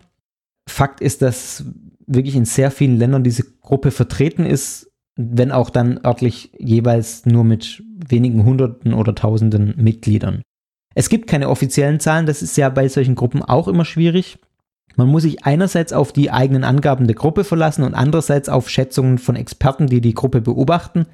[0.68, 1.64] Fakt ist, dass
[2.06, 7.44] wirklich in sehr vielen Ländern diese Gruppe vertreten ist, wenn auch dann örtlich jeweils nur
[7.44, 10.42] mit wenigen Hunderten oder Tausenden Mitgliedern.
[10.94, 14.38] Es gibt keine offiziellen Zahlen, das ist ja bei solchen Gruppen auch immer schwierig.
[14.96, 19.18] Man muss sich einerseits auf die eigenen Angaben der Gruppe verlassen und andererseits auf Schätzungen
[19.18, 21.06] von Experten, die die Gruppe beobachten.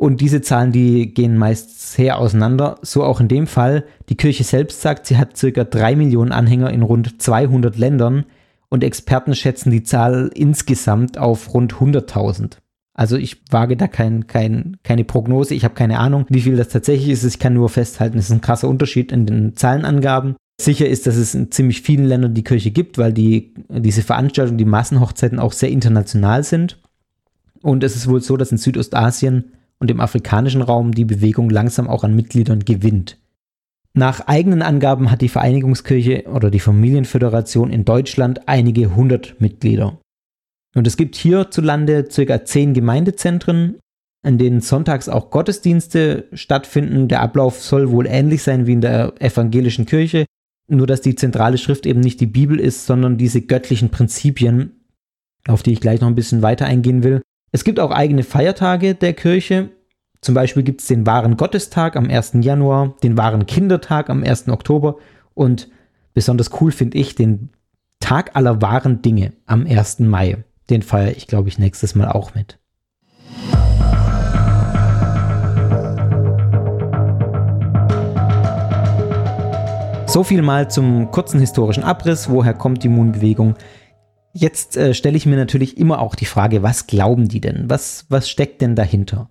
[0.00, 2.78] Und diese Zahlen, die gehen meist sehr auseinander.
[2.80, 3.84] So auch in dem Fall.
[4.08, 8.24] Die Kirche selbst sagt, sie hat circa drei Millionen Anhänger in rund 200 Ländern
[8.70, 12.56] und Experten schätzen die Zahl insgesamt auf rund 100.000.
[12.94, 16.68] Also ich wage da kein, kein, keine Prognose, ich habe keine Ahnung, wie viel das
[16.68, 17.24] tatsächlich ist.
[17.24, 20.34] Ich kann nur festhalten, es ist ein krasser Unterschied in den Zahlenangaben.
[20.58, 24.56] Sicher ist, dass es in ziemlich vielen Ländern die Kirche gibt, weil die, diese Veranstaltungen,
[24.56, 26.78] die Massenhochzeiten auch sehr international sind.
[27.60, 31.88] Und es ist wohl so, dass in Südostasien und im afrikanischen Raum die Bewegung langsam
[31.88, 33.18] auch an Mitgliedern gewinnt.
[33.92, 39.98] Nach eigenen Angaben hat die Vereinigungskirche oder die Familienföderation in Deutschland einige hundert Mitglieder.
[40.76, 43.76] Und es gibt hierzulande circa zehn Gemeindezentren
[44.22, 47.08] in denen sonntags auch Gottesdienste stattfinden.
[47.08, 50.26] Der Ablauf soll wohl ähnlich sein wie in der evangelischen Kirche,
[50.68, 54.84] nur dass die zentrale Schrift eben nicht die Bibel ist, sondern diese göttlichen Prinzipien,
[55.48, 57.22] auf die ich gleich noch ein bisschen weiter eingehen will.
[57.52, 59.70] Es gibt auch eigene Feiertage der Kirche.
[60.20, 62.34] Zum Beispiel gibt es den wahren Gottestag am 1.
[62.42, 64.48] Januar, den wahren Kindertag am 1.
[64.50, 64.98] Oktober
[65.34, 65.68] und
[66.14, 67.48] besonders cool finde ich den
[67.98, 69.98] Tag aller wahren Dinge am 1.
[70.00, 70.44] Mai.
[70.68, 72.58] Den feiere ich, glaube ich, nächstes Mal auch mit.
[80.06, 82.30] So viel mal zum kurzen historischen Abriss.
[82.30, 83.56] Woher kommt die Moon-Bewegung?
[84.32, 87.68] Jetzt äh, stelle ich mir natürlich immer auch die Frage, was glauben die denn?
[87.68, 89.28] Was, was steckt denn dahinter?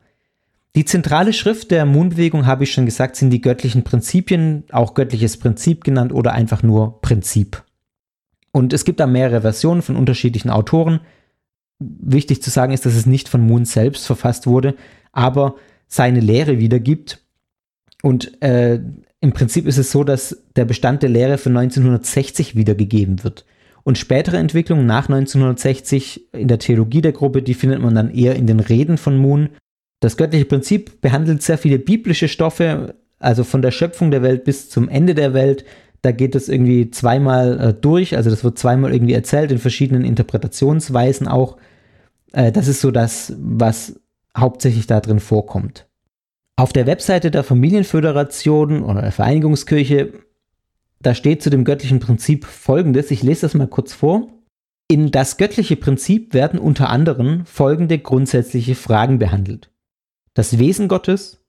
[0.75, 5.37] Die zentrale Schrift der Moon-Bewegung, habe ich schon gesagt, sind die göttlichen Prinzipien, auch göttliches
[5.37, 7.63] Prinzip genannt oder einfach nur Prinzip.
[8.51, 10.99] Und es gibt da mehrere Versionen von unterschiedlichen Autoren.
[11.79, 14.75] Wichtig zu sagen ist, dass es nicht von Moon selbst verfasst wurde,
[15.11, 15.55] aber
[15.87, 17.23] seine Lehre wiedergibt.
[18.03, 18.79] Und äh,
[19.21, 23.45] im Prinzip ist es so, dass der Bestand der Lehre für 1960 wiedergegeben wird.
[23.89, 28.35] Und spätere Entwicklungen nach 1960 in der Theologie der Gruppe, die findet man dann eher
[28.35, 29.49] in den Reden von Moon.
[29.99, 34.69] Das göttliche Prinzip behandelt sehr viele biblische Stoffe, also von der Schöpfung der Welt bis
[34.69, 35.65] zum Ende der Welt.
[36.03, 40.05] Da geht es irgendwie zweimal äh, durch, also das wird zweimal irgendwie erzählt in verschiedenen
[40.05, 41.57] Interpretationsweisen auch.
[42.31, 43.99] Äh, das ist so das, was
[44.37, 45.87] hauptsächlich da drin vorkommt.
[46.57, 50.13] Auf der Webseite der Familienföderation oder der Vereinigungskirche,
[51.01, 54.27] da steht zu dem göttlichen Prinzip folgendes, ich lese das mal kurz vor.
[54.91, 59.71] In das göttliche Prinzip werden unter anderem folgende grundsätzliche Fragen behandelt.
[60.33, 61.43] Das Wesen Gottes,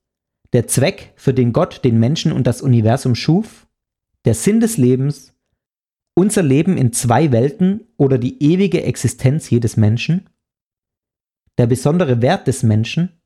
[0.53, 3.67] der Zweck, für den Gott den Menschen und das Universum schuf,
[4.25, 5.35] der Sinn des Lebens,
[6.15, 10.29] unser Leben in zwei Welten oder die ewige Existenz jedes Menschen,
[11.57, 13.21] der besondere Wert des Menschen,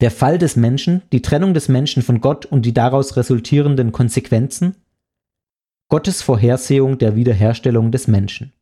[0.00, 4.76] der Fall des Menschen, die Trennung des Menschen von Gott und die daraus resultierenden Konsequenzen,
[5.94, 8.52] Gottes Vorhersehung der Wiederherstellung des Menschen.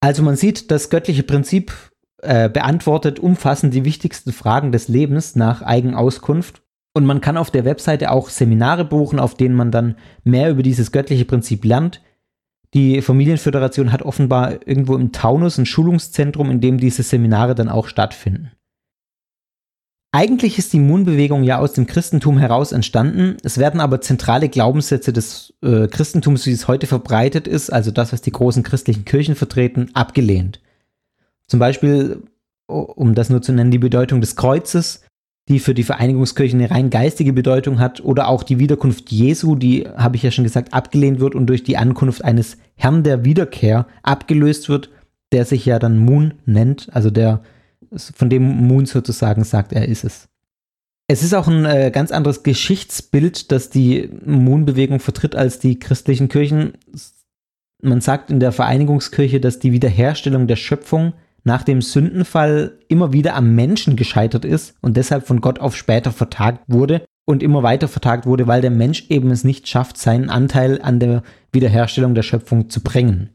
[0.00, 1.72] Also man sieht, das göttliche Prinzip
[2.20, 6.64] äh, beantwortet umfassend die wichtigsten Fragen des Lebens nach Eigenauskunft
[6.96, 10.64] und man kann auf der Webseite auch Seminare buchen, auf denen man dann mehr über
[10.64, 12.02] dieses göttliche Prinzip lernt.
[12.74, 17.86] Die Familienföderation hat offenbar irgendwo im Taunus ein Schulungszentrum, in dem diese Seminare dann auch
[17.86, 18.50] stattfinden.
[20.14, 23.38] Eigentlich ist die Moon-Bewegung ja aus dem Christentum heraus entstanden.
[23.42, 28.12] Es werden aber zentrale Glaubenssätze des äh, Christentums, wie es heute verbreitet ist, also das,
[28.12, 30.60] was die großen christlichen Kirchen vertreten, abgelehnt.
[31.46, 32.22] Zum Beispiel,
[32.66, 35.02] um das nur zu nennen, die Bedeutung des Kreuzes,
[35.48, 39.88] die für die Vereinigungskirchen eine rein geistige Bedeutung hat, oder auch die Wiederkunft Jesu, die,
[39.96, 43.86] habe ich ja schon gesagt, abgelehnt wird und durch die Ankunft eines Herrn der Wiederkehr
[44.02, 44.90] abgelöst wird,
[45.32, 47.40] der sich ja dann Moon nennt, also der
[48.14, 50.28] von dem Moon sozusagen sagt, er ist es.
[51.08, 56.28] Es ist auch ein äh, ganz anderes Geschichtsbild, das die Moon-Bewegung vertritt als die christlichen
[56.28, 56.74] Kirchen.
[57.82, 61.14] Man sagt in der Vereinigungskirche, dass die Wiederherstellung der Schöpfung
[61.44, 66.12] nach dem Sündenfall immer wieder am Menschen gescheitert ist und deshalb von Gott auf später
[66.12, 70.30] vertagt wurde und immer weiter vertagt wurde, weil der Mensch eben es nicht schafft, seinen
[70.30, 73.30] Anteil an der Wiederherstellung der Schöpfung zu bringen.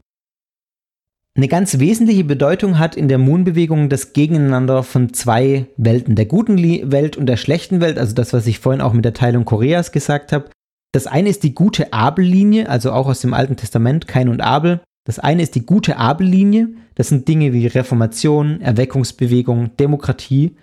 [1.38, 6.58] Eine ganz wesentliche Bedeutung hat in der Moon-Bewegung das Gegeneinander von zwei Welten, der guten
[6.90, 9.92] Welt und der schlechten Welt, also das, was ich vorhin auch mit der Teilung Koreas
[9.92, 10.50] gesagt habe.
[10.90, 14.80] Das eine ist die gute Abel-Linie, also auch aus dem Alten Testament, Kain und Abel.
[15.04, 20.56] Das eine ist die gute Abel-Linie, das sind Dinge wie Reformation, Erweckungsbewegung, Demokratie.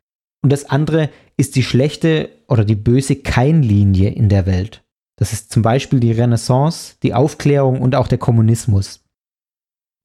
[0.43, 4.83] Und das andere ist die schlechte oder die böse Kain-Linie in der Welt.
[5.15, 9.04] Das ist zum Beispiel die Renaissance, die Aufklärung und auch der Kommunismus.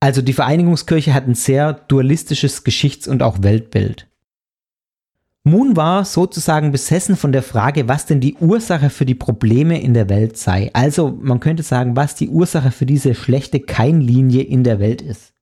[0.01, 4.09] Also die Vereinigungskirche hat ein sehr dualistisches Geschichts- und auch Weltbild.
[5.45, 9.95] Moon war sozusagen besessen von der Frage, was denn die Ursache für die Probleme in
[9.95, 10.71] der Welt sei.
[10.75, 15.33] Also man könnte sagen, was die Ursache für diese schlechte Keinlinie in der Welt ist.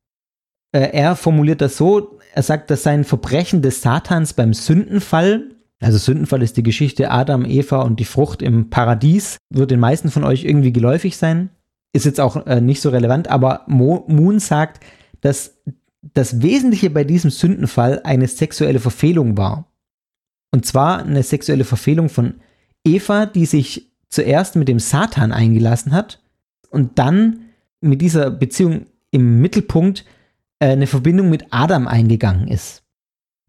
[0.73, 5.99] Äh, er formuliert das so, er sagt, dass sein Verbrechen des Satans beim Sündenfall, also
[5.99, 10.25] Sündenfall ist die Geschichte Adam, Eva und die Frucht im Paradies, wird den meisten von
[10.25, 11.51] euch irgendwie geläufig sein
[11.93, 14.85] ist jetzt auch äh, nicht so relevant, aber Mo Moon sagt,
[15.21, 15.59] dass
[16.03, 19.67] das Wesentliche bei diesem Sündenfall eine sexuelle Verfehlung war.
[20.51, 22.35] Und zwar eine sexuelle Verfehlung von
[22.85, 26.23] Eva, die sich zuerst mit dem Satan eingelassen hat
[26.71, 27.41] und dann
[27.81, 30.05] mit dieser Beziehung im Mittelpunkt
[30.59, 32.83] äh, eine Verbindung mit Adam eingegangen ist.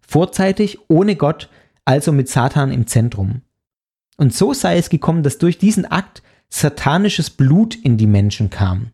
[0.02, 1.50] Vorzeitig, ohne Gott,
[1.86, 3.42] also mit Satan im Zentrum.
[4.18, 8.92] Und so sei es gekommen, dass durch diesen Akt satanisches Blut in die Menschen kam.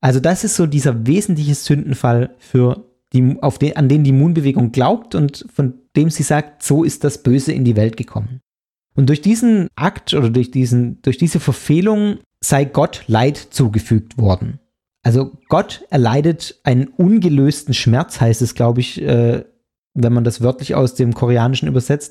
[0.00, 4.72] Also das ist so dieser wesentliche Sündenfall für die, auf den, an den die Moon-Bewegung
[4.72, 8.40] glaubt und von dem sie sagt, so ist das Böse in die Welt gekommen.
[8.94, 14.60] Und durch diesen Akt oder durch, diesen, durch diese Verfehlung sei Gott Leid zugefügt worden.
[15.02, 19.44] Also Gott erleidet einen ungelösten Schmerz, heißt es, glaube ich, äh,
[19.94, 22.10] wenn man das wörtlich aus dem Koreanischen übersetzt.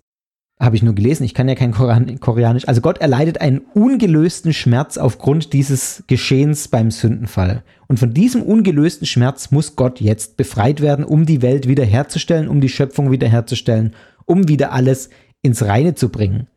[0.62, 2.68] Habe ich nur gelesen, ich kann ja kein Koreanisch.
[2.68, 7.64] Also Gott erleidet einen ungelösten Schmerz aufgrund dieses Geschehens beim Sündenfall.
[7.88, 12.60] Und von diesem ungelösten Schmerz muss Gott jetzt befreit werden, um die Welt wiederherzustellen, um
[12.60, 13.96] die Schöpfung wiederherzustellen,
[14.26, 15.10] um wieder alles
[15.42, 16.48] ins Reine zu bringen.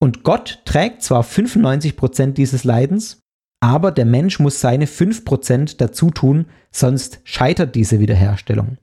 [0.00, 3.20] Und Gott trägt zwar 95% dieses Leidens,
[3.60, 8.78] aber der Mensch muss seine 5% dazu tun, sonst scheitert diese Wiederherstellung.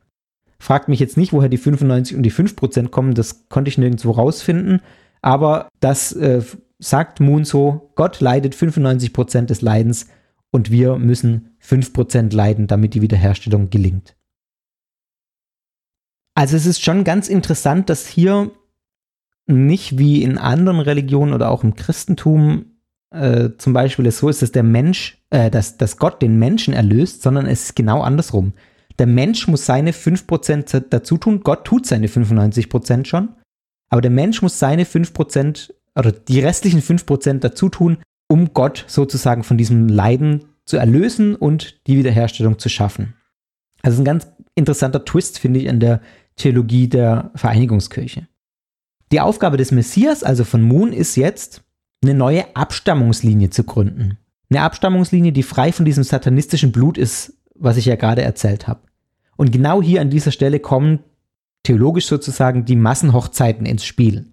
[0.66, 4.10] Fragt mich jetzt nicht, woher die 95 und die 5% kommen, das konnte ich nirgendwo
[4.10, 4.82] rausfinden,
[5.22, 6.42] aber das äh,
[6.80, 10.08] sagt Moon so, Gott leidet 95% des Leidens
[10.50, 14.16] und wir müssen 5% leiden, damit die Wiederherstellung gelingt.
[16.34, 18.50] Also es ist schon ganz interessant, dass hier
[19.46, 22.72] nicht wie in anderen Religionen oder auch im Christentum
[23.12, 26.74] äh, zum Beispiel es so ist, dass der Mensch, äh, dass, dass Gott den Menschen
[26.74, 28.54] erlöst, sondern es ist genau andersrum.
[29.00, 33.30] Der Mensch muss seine 5% dazu tun, Gott tut seine 95% schon,
[33.90, 39.44] aber der Mensch muss seine 5% oder die restlichen 5% dazu tun, um Gott sozusagen
[39.44, 43.14] von diesem Leiden zu erlösen und die Wiederherstellung zu schaffen.
[43.82, 46.02] Also ein ganz interessanter Twist, finde ich, in der
[46.36, 48.28] Theologie der Vereinigungskirche.
[49.12, 51.64] Die Aufgabe des Messias, also von Moon, ist jetzt,
[52.04, 54.18] eine neue Abstammungslinie zu gründen.
[54.50, 58.82] Eine Abstammungslinie, die frei von diesem satanistischen Blut ist, was ich ja gerade erzählt habe.
[59.38, 61.00] Und genau hier an dieser Stelle kommen
[61.64, 64.32] theologisch sozusagen die Massenhochzeiten ins Spiel.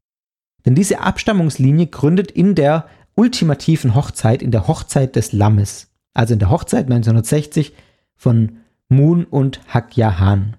[0.64, 6.38] Denn diese Abstammungslinie gründet in der ultimativen Hochzeit, in der Hochzeit des Lammes, also in
[6.38, 7.72] der Hochzeit 1960
[8.16, 8.58] von
[8.88, 10.56] Moon und Hakyahan.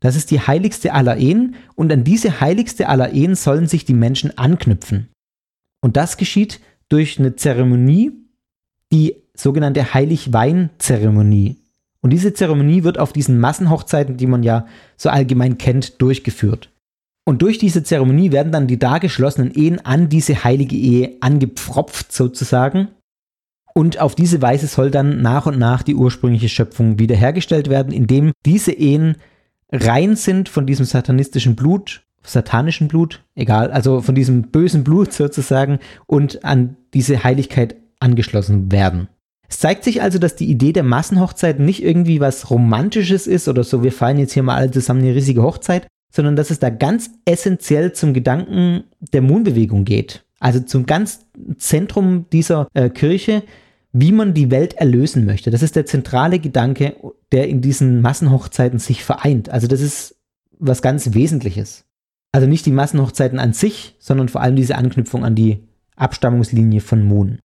[0.00, 3.94] Das ist die heiligste aller Ehen und an diese heiligste aller Ehen sollen sich die
[3.94, 5.08] Menschen anknüpfen.
[5.80, 8.12] Und das geschieht durch eine Zeremonie,
[8.92, 11.56] die sogenannte Heiligwein-Zeremonie.
[12.06, 16.70] Und diese Zeremonie wird auf diesen Massenhochzeiten, die man ja so allgemein kennt, durchgeführt.
[17.24, 22.12] Und durch diese Zeremonie werden dann die da geschlossenen Ehen an diese heilige Ehe angepfropft
[22.12, 22.86] sozusagen.
[23.74, 28.30] Und auf diese Weise soll dann nach und nach die ursprüngliche Schöpfung wiederhergestellt werden, indem
[28.44, 29.16] diese Ehen
[29.72, 35.80] rein sind von diesem satanistischen Blut, satanischen Blut, egal, also von diesem bösen Blut sozusagen
[36.06, 39.08] und an diese Heiligkeit angeschlossen werden.
[39.48, 43.64] Es zeigt sich also, dass die Idee der Massenhochzeit nicht irgendwie was Romantisches ist oder
[43.64, 46.70] so, wir feiern jetzt hier mal alle zusammen eine riesige Hochzeit, sondern dass es da
[46.70, 50.24] ganz essentiell zum Gedanken der Moonbewegung geht.
[50.40, 51.26] Also zum ganz
[51.58, 53.42] Zentrum dieser äh, Kirche,
[53.92, 55.50] wie man die Welt erlösen möchte.
[55.50, 56.96] Das ist der zentrale Gedanke,
[57.32, 59.48] der in diesen Massenhochzeiten sich vereint.
[59.48, 60.16] Also das ist
[60.58, 61.84] was ganz Wesentliches.
[62.32, 65.64] Also nicht die Massenhochzeiten an sich, sondern vor allem diese Anknüpfung an die
[65.96, 67.38] Abstammungslinie von Moon.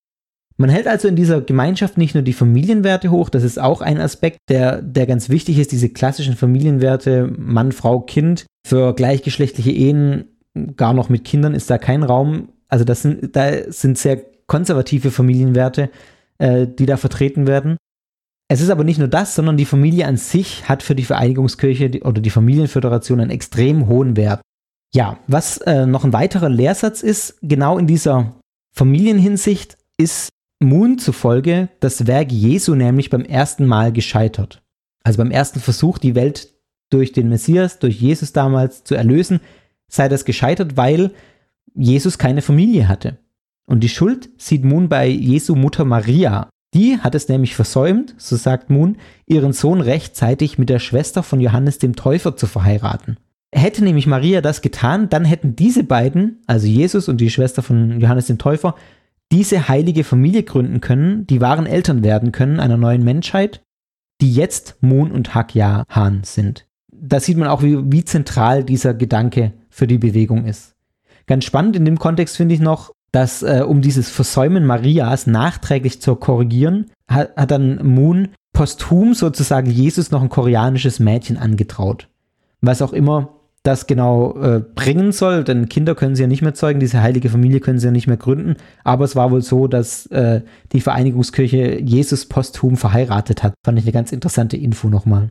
[0.60, 3.98] Man hält also in dieser Gemeinschaft nicht nur die Familienwerte hoch, das ist auch ein
[3.98, 8.44] Aspekt, der, der ganz wichtig ist, diese klassischen Familienwerte, Mann, Frau, Kind.
[8.68, 10.26] Für gleichgeschlechtliche Ehen,
[10.76, 12.50] gar noch mit Kindern, ist da kein Raum.
[12.68, 15.88] Also das sind, da sind sehr konservative Familienwerte,
[16.36, 17.78] äh, die da vertreten werden.
[18.50, 22.02] Es ist aber nicht nur das, sondern die Familie an sich hat für die Vereinigungskirche
[22.02, 24.42] oder die Familienföderation einen extrem hohen Wert.
[24.92, 28.34] Ja, was äh, noch ein weiterer Lehrsatz ist, genau in dieser
[28.76, 30.28] Familienhinsicht ist
[30.60, 34.62] Moon zufolge das Werk Jesu nämlich beim ersten Mal gescheitert.
[35.02, 36.48] Also beim ersten Versuch, die Welt
[36.90, 39.40] durch den Messias, durch Jesus damals zu erlösen,
[39.88, 41.12] sei das gescheitert, weil
[41.74, 43.16] Jesus keine Familie hatte.
[43.66, 46.50] Und die Schuld sieht Moon bei Jesu Mutter Maria.
[46.74, 48.96] Die hat es nämlich versäumt, so sagt Moon,
[49.26, 53.16] ihren Sohn rechtzeitig mit der Schwester von Johannes dem Täufer zu verheiraten.
[53.52, 58.00] Hätte nämlich Maria das getan, dann hätten diese beiden, also Jesus und die Schwester von
[58.00, 58.76] Johannes dem Täufer,
[59.32, 63.62] diese heilige Familie gründen können, die wahren Eltern werden können einer neuen Menschheit,
[64.20, 66.66] die jetzt Moon und Hakya Han sind.
[66.92, 70.74] Da sieht man auch, wie, wie zentral dieser Gedanke für die Bewegung ist.
[71.26, 76.00] Ganz spannend in dem Kontext finde ich noch, dass äh, um dieses Versäumen Marias nachträglich
[76.00, 82.08] zu korrigieren, hat, hat dann Moon posthum sozusagen Jesus noch ein koreanisches Mädchen angetraut.
[82.60, 86.54] Was auch immer das genau äh, bringen soll, denn Kinder können sie ja nicht mehr
[86.54, 88.56] zeugen, diese heilige Familie können sie ja nicht mehr gründen.
[88.84, 90.40] Aber es war wohl so, dass äh,
[90.72, 93.54] die Vereinigungskirche Jesus posthum verheiratet hat.
[93.64, 95.30] Fand ich eine ganz interessante Info nochmal.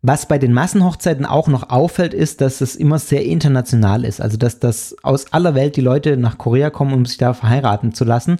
[0.00, 4.20] Was bei den Massenhochzeiten auch noch auffällt, ist, dass es immer sehr international ist.
[4.20, 7.94] Also, dass das aus aller Welt die Leute nach Korea kommen, um sich da verheiraten
[7.94, 8.36] zu lassen.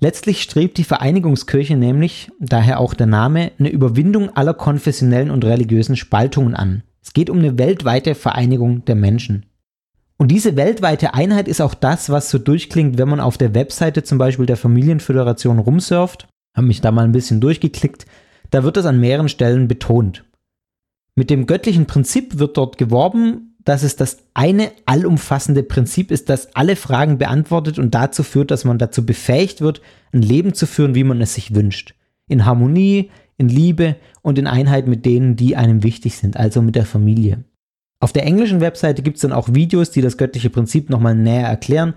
[0.00, 5.94] Letztlich strebt die Vereinigungskirche nämlich, daher auch der Name, eine Überwindung aller konfessionellen und religiösen
[5.96, 6.82] Spaltungen an.
[7.04, 9.46] Es geht um eine weltweite Vereinigung der Menschen.
[10.16, 14.04] Und diese weltweite Einheit ist auch das, was so durchklingt, wenn man auf der Webseite
[14.04, 16.28] zum Beispiel der Familienföderation rumsurft.
[16.56, 18.06] Habe mich da mal ein bisschen durchgeklickt.
[18.50, 20.24] Da wird das an mehreren Stellen betont.
[21.14, 26.54] Mit dem göttlichen Prinzip wird dort geworben, dass es das eine allumfassende Prinzip ist, das
[26.54, 29.82] alle Fragen beantwortet und dazu führt, dass man dazu befähigt wird,
[30.12, 31.94] ein Leben zu führen, wie man es sich wünscht.
[32.28, 36.76] In Harmonie, in Liebe und in Einheit mit denen, die einem wichtig sind, also mit
[36.76, 37.44] der Familie.
[38.00, 41.48] Auf der englischen Webseite gibt es dann auch Videos, die das göttliche Prinzip nochmal näher
[41.48, 41.94] erklären.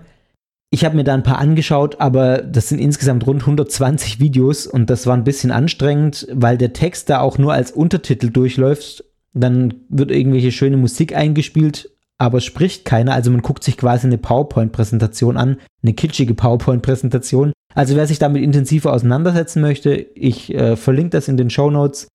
[0.70, 4.90] Ich habe mir da ein paar angeschaut, aber das sind insgesamt rund 120 Videos und
[4.90, 9.04] das war ein bisschen anstrengend, weil der Text da auch nur als Untertitel durchläuft
[9.40, 13.14] dann wird irgendwelche schöne Musik eingespielt, aber spricht keiner.
[13.14, 17.52] Also man guckt sich quasi eine PowerPoint-Präsentation an, eine kitschige PowerPoint-Präsentation.
[17.74, 22.08] Also wer sich damit intensiver auseinandersetzen möchte, ich äh, verlinke das in den Show Notes.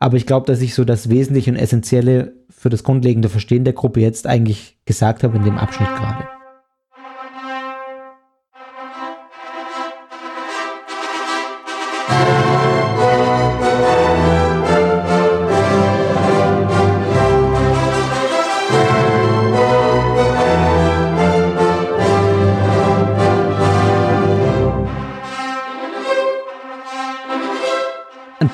[0.00, 3.72] Aber ich glaube, dass ich so das Wesentliche und Essentielle für das grundlegende Verstehen der
[3.72, 6.37] Gruppe jetzt eigentlich gesagt habe in dem Abschnitt gerade.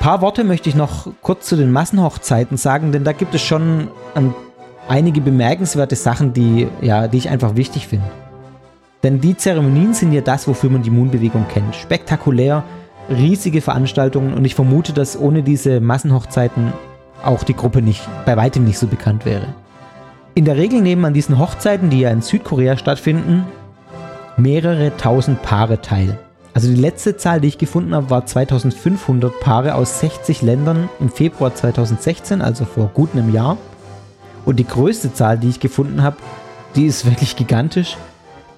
[0.05, 3.87] Paar Worte möchte ich noch kurz zu den Massenhochzeiten sagen, denn da gibt es schon
[4.15, 4.35] ähm,
[4.87, 8.05] einige bemerkenswerte Sachen, die, ja, die ich einfach wichtig finde.
[9.01, 11.75] Denn die Zeremonien sind ja das, wofür man die Moon-Bewegung kennt.
[11.75, 12.63] Spektakulär,
[13.09, 16.71] riesige Veranstaltungen und ich vermute, dass ohne diese Massenhochzeiten
[17.23, 19.55] auch die Gruppe nicht, bei weitem nicht so bekannt wäre.
[20.35, 23.43] In der Regel nehmen an diesen Hochzeiten, die ja in Südkorea stattfinden,
[24.37, 26.19] mehrere tausend Paare teil.
[26.55, 31.09] Also die letzte Zahl, die ich gefunden habe, war 2500 Paare aus 60 Ländern im
[31.09, 33.57] Februar 2016, also vor gut einem Jahr.
[34.45, 36.15] Und die größte Zahl, die ich gefunden habe,
[36.77, 37.97] die ist wirklich gigantisch.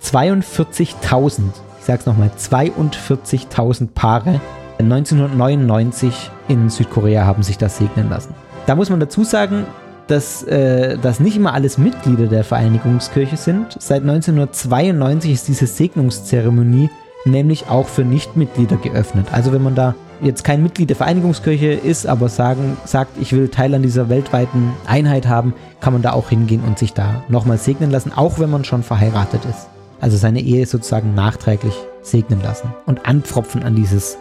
[0.04, 1.42] 42.000,
[1.80, 4.42] ich sag's nochmal, 42.000 Paare
[4.78, 8.36] 1999 in Südkorea haben sich das segnen lassen.
[8.68, 9.66] Da muss man dazu sagen,
[10.06, 13.76] dass äh, das nicht immer alles Mitglieder der Vereinigungskirche sind.
[13.80, 16.92] Seit 1992 ist diese Segnungszeremonie
[17.26, 19.28] nämlich auch für Nichtmitglieder geöffnet.
[19.32, 23.50] Also wenn man da jetzt kein Mitglied der Vereinigungskirche ist, aber sagen, sagt, ich will
[23.50, 27.58] Teil an dieser weltweiten Einheit haben, kann man da auch hingehen und sich da nochmal
[27.58, 29.68] segnen lassen, auch wenn man schon verheiratet ist.
[30.00, 34.18] Also seine Ehe sozusagen nachträglich segnen lassen und anpfropfen an dieses,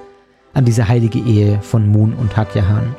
[0.55, 2.95] an diese heilige Ehe von Moon und Hakyahan.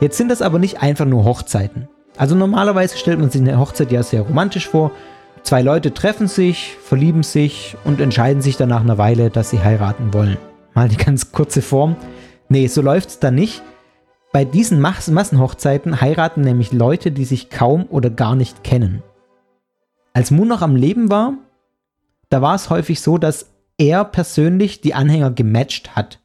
[0.00, 1.88] Jetzt sind das aber nicht einfach nur Hochzeiten.
[2.16, 4.90] Also normalerweise stellt man sich eine Hochzeit ja sehr romantisch vor.
[5.42, 9.60] Zwei Leute treffen sich, verlieben sich und entscheiden sich dann nach einer Weile, dass sie
[9.60, 10.36] heiraten wollen.
[10.74, 11.96] Mal die ganz kurze Form.
[12.48, 13.62] Nee, so läuft es dann nicht.
[14.32, 19.02] Bei diesen Mas Massenhochzeiten heiraten nämlich Leute, die sich kaum oder gar nicht kennen.
[20.12, 21.34] Als Moon noch am Leben war,
[22.28, 26.20] da war es häufig so, dass er persönlich die Anhänger gematcht hat.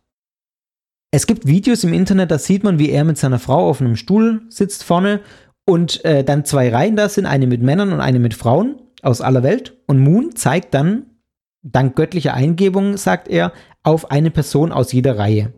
[1.09, 3.95] Es gibt Videos im Internet, da sieht man, wie er mit seiner Frau auf einem
[3.95, 5.21] Stuhl sitzt vorne
[5.65, 9.21] und äh, dann zwei Reihen da sind, eine mit Männern und eine mit Frauen aus
[9.21, 9.77] aller Welt.
[9.87, 11.05] Und Moon zeigt dann,
[11.61, 13.53] dank göttlicher Eingebung, sagt er,
[13.83, 15.53] auf eine Person aus jeder Reihe.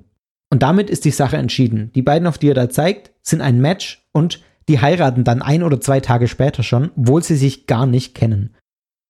[0.50, 1.92] Und damit ist die Sache entschieden.
[1.94, 5.64] Die beiden, auf die er da zeigt, sind ein Match und die heiraten dann ein
[5.64, 8.56] oder zwei Tage später schon, obwohl sie sich gar nicht kennen.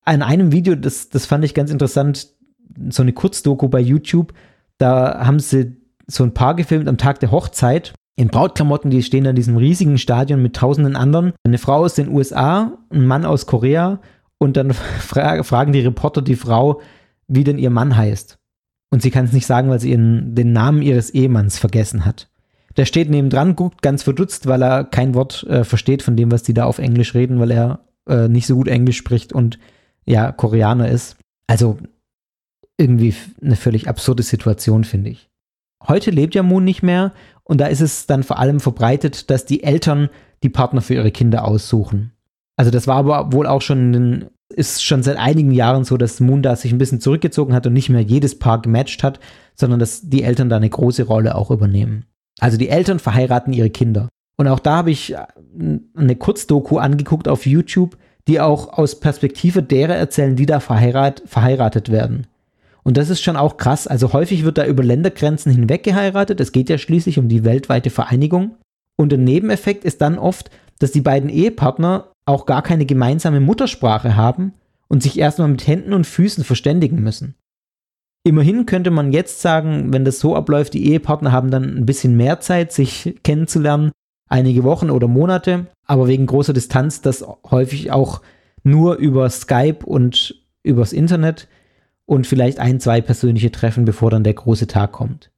[0.06, 2.30] An einem Video, das, das fand ich ganz interessant,
[2.90, 4.34] so eine Kurzdoku bei YouTube,
[4.78, 9.26] da haben sie so ein Paar gefilmt am Tag der Hochzeit in Brautklamotten, die stehen
[9.26, 11.34] in diesem riesigen Stadion mit tausenden anderen.
[11.44, 14.00] Eine Frau aus den USA, ein Mann aus Korea
[14.38, 16.82] und dann fra fragen die Reporter die Frau,
[17.28, 18.38] wie denn ihr Mann heißt.
[18.90, 22.30] Und sie kann es nicht sagen, weil sie ihren, den Namen ihres Ehemanns vergessen hat.
[22.78, 26.44] Der steht nebendran, guckt ganz verdutzt, weil er kein Wort äh, versteht von dem, was
[26.44, 29.60] die da auf Englisch reden, weil er äh, nicht so gut Englisch spricht und
[30.06, 31.18] ja, Koreaner ist.
[31.48, 31.78] Also
[32.78, 35.30] irgendwie eine völlig absurde Situation, finde ich.
[35.86, 37.14] Heute lebt ja Moon nicht mehr
[37.44, 40.10] und da ist es dann vor allem verbreitet, dass die Eltern
[40.44, 42.12] die Partner für ihre Kinder aussuchen.
[42.58, 46.56] Also das war aber wohl auch schon, ist schon seit einigen Jahren so, dass Munda
[46.56, 49.20] sich ein bisschen zurückgezogen hat und nicht mehr jedes Paar gematcht hat,
[49.56, 52.06] sondern dass die Eltern da eine große Rolle auch übernehmen.
[52.40, 54.10] Also die Eltern verheiraten ihre Kinder.
[54.38, 55.26] Und auch da habe ich äh,
[55.96, 57.98] eine Kurzdoku angeguckt auf YouTube,
[58.28, 62.28] die auch aus Perspektive derer erzählen, die da verheirat, verheiratet werden.
[62.84, 63.88] Und das ist schon auch krass.
[63.88, 66.40] Also häufig wird da über Ländergrenzen hinweg geheiratet.
[66.40, 68.56] Es geht ja schließlich um die weltweite Vereinigung.
[68.96, 70.50] Und der Nebeneffekt ist dann oft,
[70.80, 74.54] dass die beiden Ehepartner auch gar keine gemeinsame Muttersprache haben
[74.88, 77.36] und sich erstmal mit Händen und Füßen verständigen müssen.
[78.24, 82.18] Immerhin könnte man jetzt sagen, wenn das so abläuft, die Ehepartner haben dann ein bisschen
[82.18, 83.92] mehr Zeit, sich kennenzulernen,
[84.28, 88.22] einige Wochen oder Monate, aber wegen großer Distanz das häufig auch
[88.64, 91.48] nur über Skype und übers Internet
[92.06, 95.32] und vielleicht ein, zwei persönliche Treffen, bevor dann der große Tag kommt.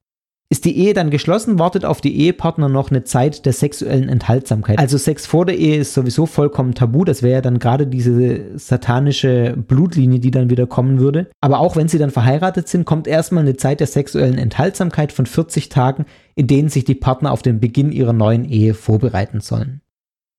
[0.52, 4.80] Ist die Ehe dann geschlossen, wartet auf die Ehepartner noch eine Zeit der sexuellen Enthaltsamkeit.
[4.80, 7.06] Also Sex vor der Ehe ist sowieso vollkommen tabu.
[7.06, 11.30] Das wäre ja dann gerade diese satanische Blutlinie, die dann wieder kommen würde.
[11.39, 15.28] Aber auch wenn sie dann verheiratet sind, kommt erstmal eine Zeit der sexuellen Enthaltsamkeit von
[15.28, 19.82] 40 Tagen, in denen sich die Partner auf den Beginn ihrer neuen Ehe vorbereiten sollen.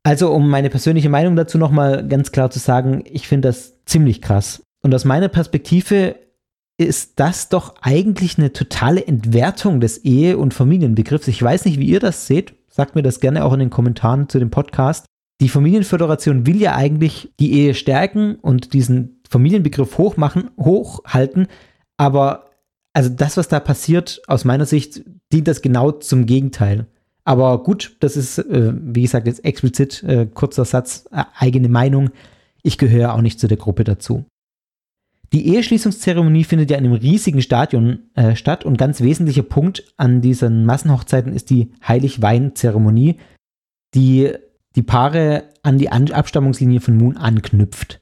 [0.03, 4.21] Also um meine persönliche Meinung dazu nochmal ganz klar zu sagen, ich finde das ziemlich
[4.21, 4.65] krass.
[4.83, 6.17] Und aus meiner Perspektive
[6.87, 11.29] ist das doch eigentlich eine totale Entwertung des Ehe- und Familienbegriffs.
[11.29, 12.55] Ich weiß nicht, wie ihr das seht.
[12.69, 15.05] Sagt mir das gerne auch in den Kommentaren zu dem Podcast.
[15.43, 21.49] Die Familienföderation will ja eigentlich die Ehe stärken und diesen Familienbegriff hochmachen, hochhalten.
[21.99, 22.51] Aber
[22.95, 25.03] also das, was da passiert, aus meiner Sicht,
[25.33, 26.87] dient das genau zum Gegenteil.
[27.25, 32.11] Aber gut, das ist, äh, wie gesagt, jetzt explizit äh, kurzer Satz, äh, eigene Meinung.
[32.63, 34.25] Ich gehöre auch nicht zu der Gruppe dazu.
[35.33, 40.21] Die Eheschließungszeremonie findet ja in einem riesigen Stadion äh, statt und ganz wesentlicher Punkt an
[40.21, 43.17] diesen Massenhochzeiten ist die Heiligwein-Zeremonie,
[43.95, 44.33] die
[44.77, 48.01] die Paare an die an Abstammungslinie von Moon anknüpft.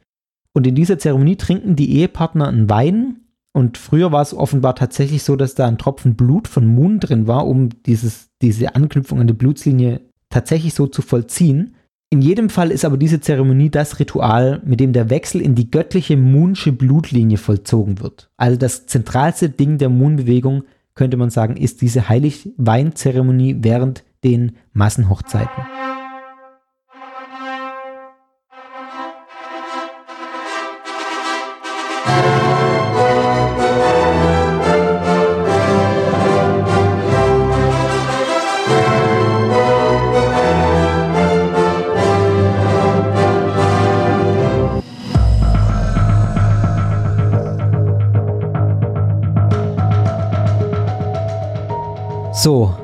[0.52, 3.20] Und in dieser Zeremonie trinken die Ehepartner einen Wein
[3.52, 7.26] und früher war es offenbar tatsächlich so, dass da ein Tropfen Blut von Moon drin
[7.26, 10.00] war, um dieses, diese Anknüpfung an die Blutslinie
[10.30, 11.74] tatsächlich so zu vollziehen.
[12.10, 15.70] In jedem Fall ist aber diese Zeremonie das Ritual, mit dem der Wechsel in die
[15.70, 18.30] göttliche Moonsche Blutlinie vollzogen wird.
[18.38, 25.64] Also das zentralste Ding der Moon-Bewegung, könnte man sagen, ist diese Heiligweinzeremonie während den Massenhochzeiten.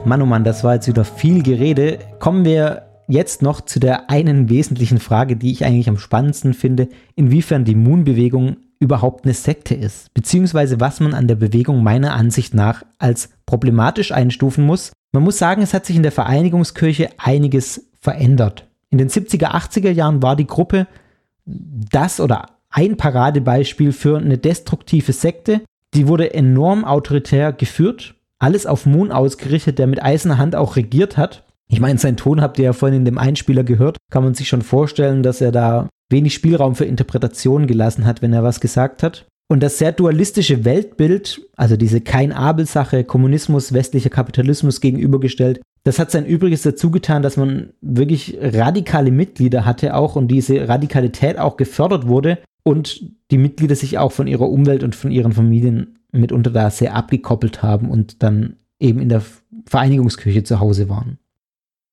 [0.06, 1.98] Mann, oh Mann, das war jetzt wieder viel Gerede.
[2.18, 6.88] Kommen wir jetzt noch zu der einen wesentlichen Frage, die ich eigentlich am spannendsten finde,
[7.14, 12.52] inwiefern die Moon-Bewegung überhaupt eine Sekte ist, beziehungsweise was man an der Bewegung meiner Ansicht
[12.52, 14.92] nach als problematisch einstufen muss.
[15.12, 18.66] Man muss sagen, es hat sich in der Vereinigungskirche einiges verändert.
[18.90, 20.86] In den 70er, 80er Jahren war die Gruppe
[21.46, 25.62] das oder ein Paradebeispiel für eine destruktive Sekte.
[25.94, 28.13] Die wurde enorm autoritär geführt
[28.44, 31.44] alles auf Moon ausgerichtet, der mit eiserner Hand auch regiert hat.
[31.66, 33.96] Ich meine, sein Ton habt ihr ja vorhin in dem Einspieler gehört.
[34.10, 38.34] Kann man sich schon vorstellen, dass er da wenig Spielraum für Interpretation gelassen hat, wenn
[38.34, 39.24] er was gesagt hat.
[39.48, 46.26] Und das sehr dualistische Weltbild, also diese Kein-Abel-Sache, Kommunismus, westlicher Kapitalismus gegenübergestellt, das hat sein
[46.26, 52.06] Übriges dazu getan, dass man wirklich radikale Mitglieder hatte auch und diese Radikalität auch gefördert
[52.06, 56.70] wurde und die Mitglieder sich auch von ihrer Umwelt und von ihren Familien mitunter da
[56.70, 59.22] sehr abgekoppelt haben und dann eben in der
[59.66, 61.18] Vereinigungskirche zu Hause waren.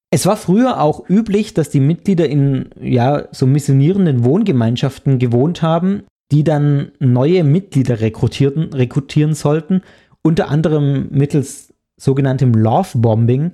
[0.09, 6.03] Es war früher auch üblich, dass die Mitglieder in ja so missionierenden Wohngemeinschaften gewohnt haben,
[6.31, 9.81] die dann neue Mitglieder rekrutierten, rekrutieren sollten,
[10.21, 13.51] unter anderem mittels sogenanntem Love Bombing.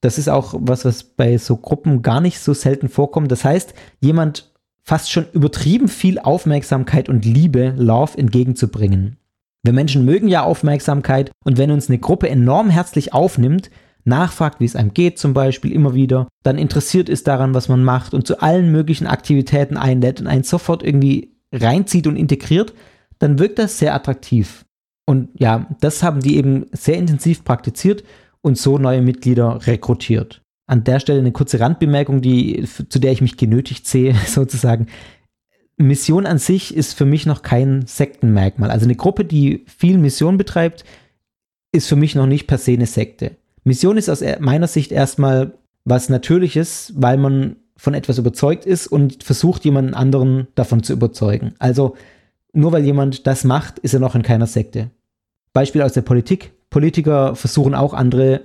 [0.00, 3.30] Das ist auch was, was bei so Gruppen gar nicht so selten vorkommt.
[3.32, 9.16] Das heißt, jemand fast schon übertrieben viel Aufmerksamkeit und Liebe, Love entgegenzubringen.
[9.64, 13.70] Wir Menschen mögen ja Aufmerksamkeit und wenn uns eine Gruppe enorm herzlich aufnimmt,
[14.04, 17.84] nachfragt, wie es einem geht zum Beispiel immer wieder, dann interessiert ist daran, was man
[17.84, 22.74] macht und zu allen möglichen Aktivitäten einlädt und einen sofort irgendwie reinzieht und integriert,
[23.20, 24.64] dann wirkt das sehr attraktiv.
[25.06, 28.02] Und ja, das haben die eben sehr intensiv praktiziert
[28.40, 30.42] und so neue Mitglieder rekrutiert.
[30.66, 34.88] An der Stelle eine kurze Randbemerkung, die, zu der ich mich genötigt sehe, sozusagen.
[35.76, 38.70] Mission an sich ist für mich noch kein Sektenmerkmal.
[38.70, 40.84] Also eine Gruppe, die viel Mission betreibt,
[41.72, 43.32] ist für mich noch nicht per se eine Sekte.
[43.64, 45.54] Mission ist aus meiner Sicht erstmal
[45.84, 51.54] was Natürliches, weil man von etwas überzeugt ist und versucht, jemanden anderen davon zu überzeugen.
[51.58, 51.96] Also
[52.52, 54.90] nur weil jemand das macht, ist er noch in keiner Sekte.
[55.52, 56.52] Beispiel aus der Politik.
[56.70, 58.42] Politiker versuchen auch andere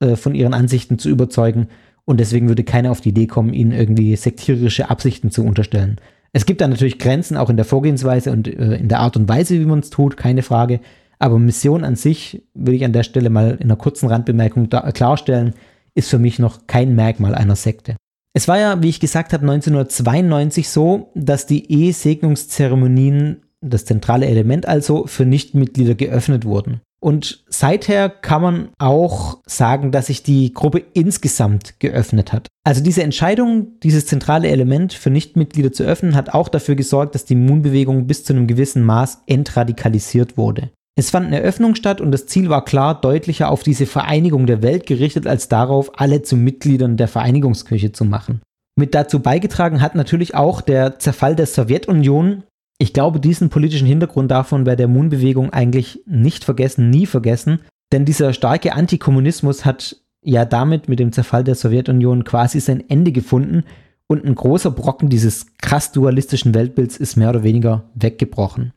[0.00, 1.68] äh, von ihren Ansichten zu überzeugen
[2.04, 6.00] und deswegen würde keiner auf die Idee kommen, ihnen irgendwie sektierische Absichten zu unterstellen.
[6.32, 9.28] Es gibt da natürlich Grenzen auch in der Vorgehensweise und äh, in der Art und
[9.28, 10.80] Weise, wie man es tut, keine Frage.
[11.18, 14.92] Aber Mission an sich, will ich an der Stelle mal in einer kurzen Randbemerkung da,
[14.92, 15.54] klarstellen,
[15.94, 17.96] ist für mich noch kein Merkmal einer Sekte.
[18.34, 24.66] Es war ja, wie ich gesagt habe, 1992 so, dass die Ehesegnungszeremonien das zentrale Element
[24.66, 26.80] also, für Nichtmitglieder geöffnet wurden.
[27.00, 32.48] Und seither kann man auch sagen, dass sich die Gruppe insgesamt geöffnet hat.
[32.64, 37.24] Also diese Entscheidung, dieses zentrale Element für Nichtmitglieder zu öffnen, hat auch dafür gesorgt, dass
[37.24, 40.70] die Moon-Bewegung bis zu einem gewissen Maß entradikalisiert wurde.
[40.98, 44.62] Es fand eine Öffnung statt und das Ziel war klar deutlicher auf diese Vereinigung der
[44.62, 48.42] Welt gerichtet, als darauf, alle zu Mitgliedern der Vereinigungskirche zu machen.
[48.74, 52.42] Mit dazu beigetragen hat natürlich auch der Zerfall der Sowjetunion.
[52.78, 57.60] Ich glaube, diesen politischen Hintergrund davon bei der Moon-Bewegung eigentlich nicht vergessen, nie vergessen,
[57.92, 63.10] denn dieser starke Antikommunismus hat ja damit mit dem Zerfall der Sowjetunion quasi sein Ende
[63.10, 63.64] gefunden
[64.06, 68.72] und ein großer Brocken dieses krass dualistischen Weltbilds ist mehr oder weniger weggebrochen.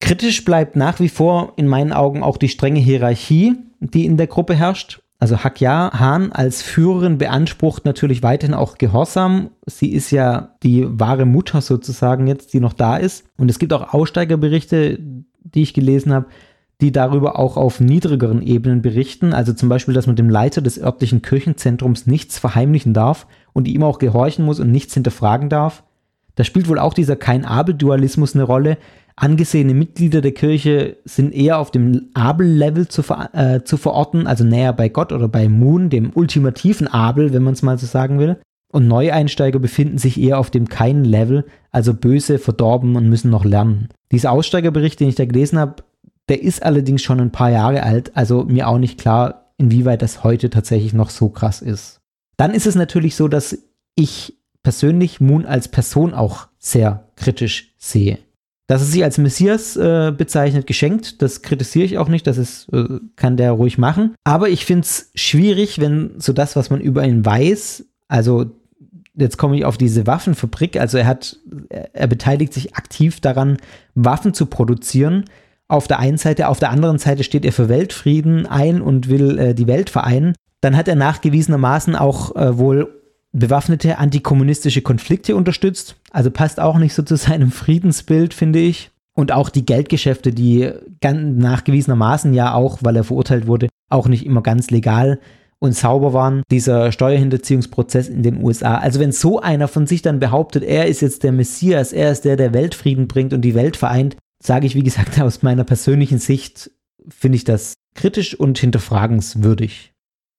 [0.00, 4.26] Kritisch bleibt nach wie vor in meinen Augen auch die strenge Hierarchie, die in der
[4.26, 5.01] Gruppe herrscht.
[5.22, 9.50] Also Hakya Han als Führerin beansprucht natürlich weiterhin auch Gehorsam.
[9.66, 13.24] Sie ist ja die wahre Mutter sozusagen jetzt, die noch da ist.
[13.36, 16.26] Und es gibt auch Aussteigerberichte, die ich gelesen habe,
[16.80, 19.32] die darüber auch auf niedrigeren Ebenen berichten.
[19.32, 23.84] Also zum Beispiel, dass man dem Leiter des örtlichen Kirchenzentrums nichts verheimlichen darf und ihm
[23.84, 25.84] auch gehorchen muss und nichts hinterfragen darf.
[26.34, 28.76] Da spielt wohl auch dieser Kein-Abel-Dualismus eine Rolle,
[29.16, 34.44] angesehene Mitglieder der Kirche sind eher auf dem Abel-Level zu, ver äh, zu verorten, also
[34.44, 38.18] näher bei Gott oder bei Moon, dem ultimativen Abel, wenn man es mal so sagen
[38.18, 38.38] will.
[38.72, 43.44] Und Neueinsteiger befinden sich eher auf dem keinen Level, also böse, verdorben und müssen noch
[43.44, 43.88] lernen.
[44.10, 45.82] Dieser Aussteigerbericht, den ich da gelesen habe,
[46.28, 50.24] der ist allerdings schon ein paar Jahre alt, also mir auch nicht klar, inwieweit das
[50.24, 52.00] heute tatsächlich noch so krass ist.
[52.38, 53.58] Dann ist es natürlich so, dass
[53.94, 58.18] ich persönlich Moon als Person auch sehr kritisch sehe.
[58.72, 62.72] Dass er sich als Messias äh, bezeichnet, geschenkt, das kritisiere ich auch nicht, das ist,
[62.72, 64.14] äh, kann der ruhig machen.
[64.24, 68.46] Aber ich finde es schwierig, wenn so das, was man über ihn weiß, also
[69.14, 71.36] jetzt komme ich auf diese Waffenfabrik, also er hat,
[71.68, 73.58] er beteiligt sich aktiv daran,
[73.94, 75.26] Waffen zu produzieren.
[75.68, 79.38] Auf der einen Seite, auf der anderen Seite steht er für Weltfrieden ein und will
[79.38, 80.32] äh, die Welt vereinen.
[80.62, 83.01] Dann hat er nachgewiesenermaßen auch äh, wohl
[83.32, 85.96] bewaffnete antikommunistische Konflikte unterstützt.
[86.10, 88.90] Also passt auch nicht so zu seinem Friedensbild, finde ich.
[89.14, 90.70] Und auch die Geldgeschäfte, die
[91.00, 95.18] ganz nachgewiesenermaßen ja auch, weil er verurteilt wurde, auch nicht immer ganz legal
[95.58, 96.42] und sauber waren.
[96.50, 98.76] Dieser Steuerhinterziehungsprozess in den USA.
[98.76, 102.24] Also wenn so einer von sich dann behauptet, er ist jetzt der Messias, er ist
[102.24, 106.18] der, der Weltfrieden bringt und die Welt vereint, sage ich, wie gesagt, aus meiner persönlichen
[106.18, 106.70] Sicht
[107.08, 109.91] finde ich das kritisch und hinterfragenswürdig.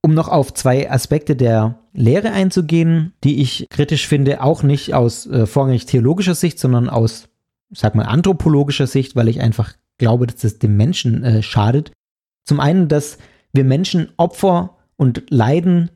[0.05, 5.25] Um noch auf zwei Aspekte der Lehre einzugehen, die ich kritisch finde, auch nicht aus
[5.27, 7.29] äh, vorrangig theologischer Sicht, sondern aus,
[7.71, 11.91] sag mal, anthropologischer Sicht, weil ich einfach glaube, dass es dem Menschen äh, schadet.
[12.43, 13.17] Zum einen, dass
[13.53, 15.89] wir Menschen Opfer und Leiden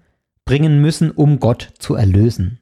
[0.45, 2.59] bringen müssen, um Gott zu erlösen.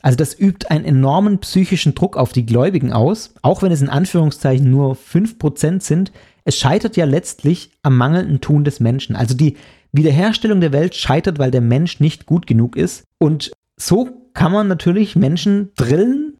[0.00, 3.88] Also das übt einen enormen psychischen Druck auf die Gläubigen aus, auch wenn es in
[3.88, 6.12] Anführungszeichen nur 5% sind.
[6.44, 9.16] Es scheitert ja letztlich am mangelnden Tun des Menschen.
[9.16, 9.56] Also die
[9.94, 13.04] Wiederherstellung der Welt scheitert, weil der Mensch nicht gut genug ist.
[13.18, 16.36] Und so kann man natürlich Menschen drillen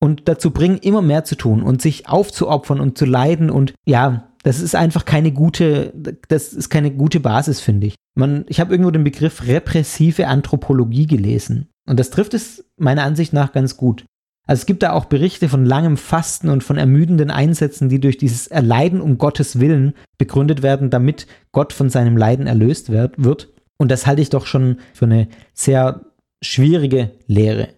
[0.00, 3.50] und dazu bringen, immer mehr zu tun und sich aufzuopfern und zu leiden.
[3.50, 5.92] Und ja, das ist einfach keine gute,
[6.28, 7.94] das ist keine gute Basis, finde ich.
[8.14, 11.68] Man, ich habe irgendwo den Begriff repressive Anthropologie gelesen.
[11.88, 14.04] Und das trifft es meiner Ansicht nach ganz gut.
[14.48, 18.16] Also es gibt da auch Berichte von langem Fasten und von ermüdenden Einsätzen, die durch
[18.16, 23.48] dieses Erleiden um Gottes Willen begründet werden, damit Gott von seinem Leiden erlöst wird.
[23.76, 26.00] Und das halte ich doch schon für eine sehr
[26.42, 27.68] schwierige Lehre.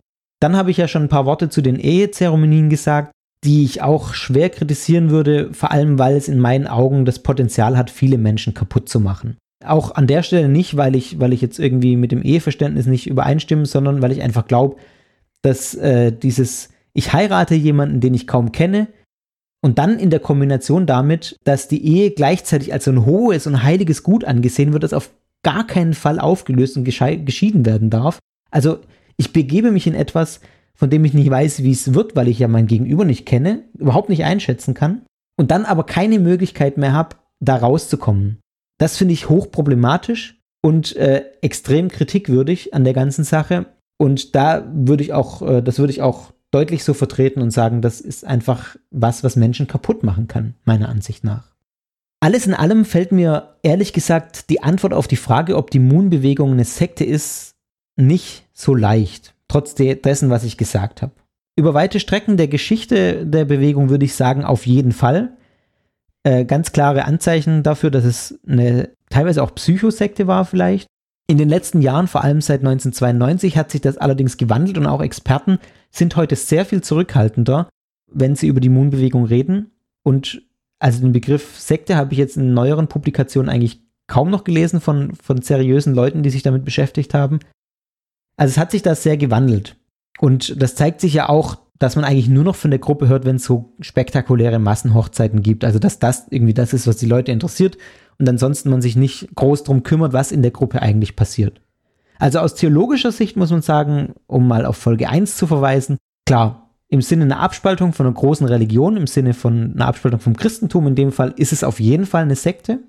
[0.40, 3.10] Dann habe ich ja schon ein paar Worte zu den Ehezeremonien gesagt,
[3.44, 7.76] die ich auch schwer kritisieren würde, vor allem weil es in meinen Augen das Potenzial
[7.76, 9.38] hat, viele Menschen kaputt zu machen.
[9.64, 13.08] Auch an der Stelle nicht, weil ich, weil ich jetzt irgendwie mit dem Eheverständnis nicht
[13.08, 14.76] übereinstimme, sondern weil ich einfach glaube,
[15.42, 18.88] dass äh, dieses, ich heirate jemanden, den ich kaum kenne,
[19.62, 23.62] und dann in der Kombination damit, dass die Ehe gleichzeitig als so ein hohes und
[23.62, 25.10] heiliges Gut angesehen wird, das auf
[25.42, 28.18] gar keinen Fall aufgelöst und geschieden werden darf.
[28.50, 28.78] Also
[29.16, 30.40] ich begebe mich in etwas,
[30.74, 33.64] von dem ich nicht weiß, wie es wird, weil ich ja mein Gegenüber nicht kenne,
[33.78, 35.02] überhaupt nicht einschätzen kann
[35.36, 38.38] und dann aber keine Möglichkeit mehr habe, da rauszukommen.
[38.78, 43.66] Das finde ich hochproblematisch und äh, extrem kritikwürdig an der ganzen Sache
[44.00, 47.82] und da würde ich auch, äh, das würde ich auch deutlich so vertreten und sagen,
[47.82, 51.54] das ist einfach was, was Menschen kaputt machen kann, meiner Ansicht nach.
[52.18, 56.52] Alles in allem fällt mir ehrlich gesagt die Antwort auf die Frage, ob die Moon-Bewegung
[56.52, 57.56] eine Sekte ist,
[57.96, 61.12] nicht so leicht, trotz dessen, was ich gesagt habe.
[61.54, 65.36] Über weite Strecken der Geschichte der Bewegung würde ich sagen, auf jeden Fall.
[66.22, 70.89] Äh, ganz klare Anzeichen dafür, dass es eine teilweise auch Psychosekte war vielleicht.
[71.30, 75.00] In den letzten Jahren, vor allem seit 1992, hat sich das allerdings gewandelt und auch
[75.00, 75.60] Experten
[75.92, 77.68] sind heute sehr viel zurückhaltender,
[78.10, 79.70] wenn sie über die Moon-Bewegung reden.
[80.02, 80.42] Und
[80.80, 85.14] also den Begriff Sekte habe ich jetzt in neueren Publikationen eigentlich kaum noch gelesen von,
[85.14, 87.38] von seriösen Leuten, die sich damit beschäftigt haben.
[88.36, 89.76] Also es hat sich da sehr gewandelt.
[90.18, 93.24] Und das zeigt sich ja auch, dass man eigentlich nur noch von der Gruppe hört,
[93.24, 95.64] wenn es so spektakuläre Massenhochzeiten gibt.
[95.64, 97.78] Also dass das irgendwie das ist, was die Leute interessiert
[98.20, 101.60] und ansonsten man sich nicht groß drum kümmert, was in der Gruppe eigentlich passiert.
[102.18, 105.96] Also aus theologischer Sicht muss man sagen, um mal auf Folge 1 zu verweisen,
[106.26, 110.36] klar, im Sinne einer Abspaltung von einer großen Religion, im Sinne von einer Abspaltung vom
[110.36, 112.80] Christentum in dem Fall, ist es auf jeden Fall eine Sekte.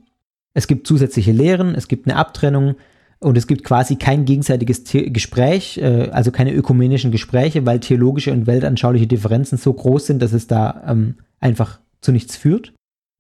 [0.54, 2.76] Es gibt zusätzliche Lehren, es gibt eine Abtrennung
[3.20, 8.34] und es gibt quasi kein gegenseitiges The Gespräch, äh, also keine ökumenischen Gespräche, weil theologische
[8.34, 12.74] und weltanschauliche Differenzen so groß sind, dass es da ähm, einfach zu nichts führt.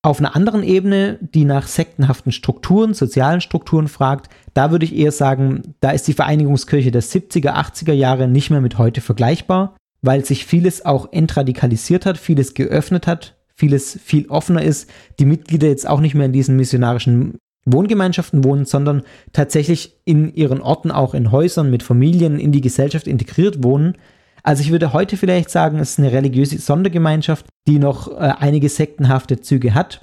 [0.04, 5.12] Auf einer anderen Ebene, die nach sektenhaften Strukturen, sozialen Strukturen fragt, da würde ich eher
[5.12, 10.26] sagen, da ist die Vereinigungskirche der 70er, 80er Jahre nicht mehr mit heute vergleichbar, weil
[10.26, 14.89] sich vieles auch entradikalisiert hat, vieles geöffnet hat, vieles viel offener ist,
[15.20, 20.62] die Mitglieder jetzt auch nicht mehr in diesen missionarischen Wohngemeinschaften wohnen, sondern tatsächlich in ihren
[20.62, 23.97] Orten, auch in Häusern mit Familien in die Gesellschaft integriert wohnen
[24.44, 28.70] also ich würde heute vielleicht sagen, es ist eine religiöse Sondergemeinschaft, die noch äh, einige
[28.70, 30.02] sektenhafte Züge hat,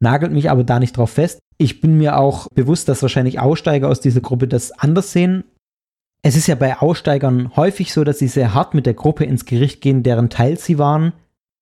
[0.00, 1.40] nagelt mich aber da nicht drauf fest.
[1.58, 5.44] Ich bin mir auch bewusst, dass wahrscheinlich Aussteiger aus dieser Gruppe das anders sehen.
[6.22, 9.44] Es ist ja bei Aussteigern häufig so, dass sie sehr hart mit der Gruppe ins
[9.44, 11.12] Gericht gehen, deren Teil sie waren.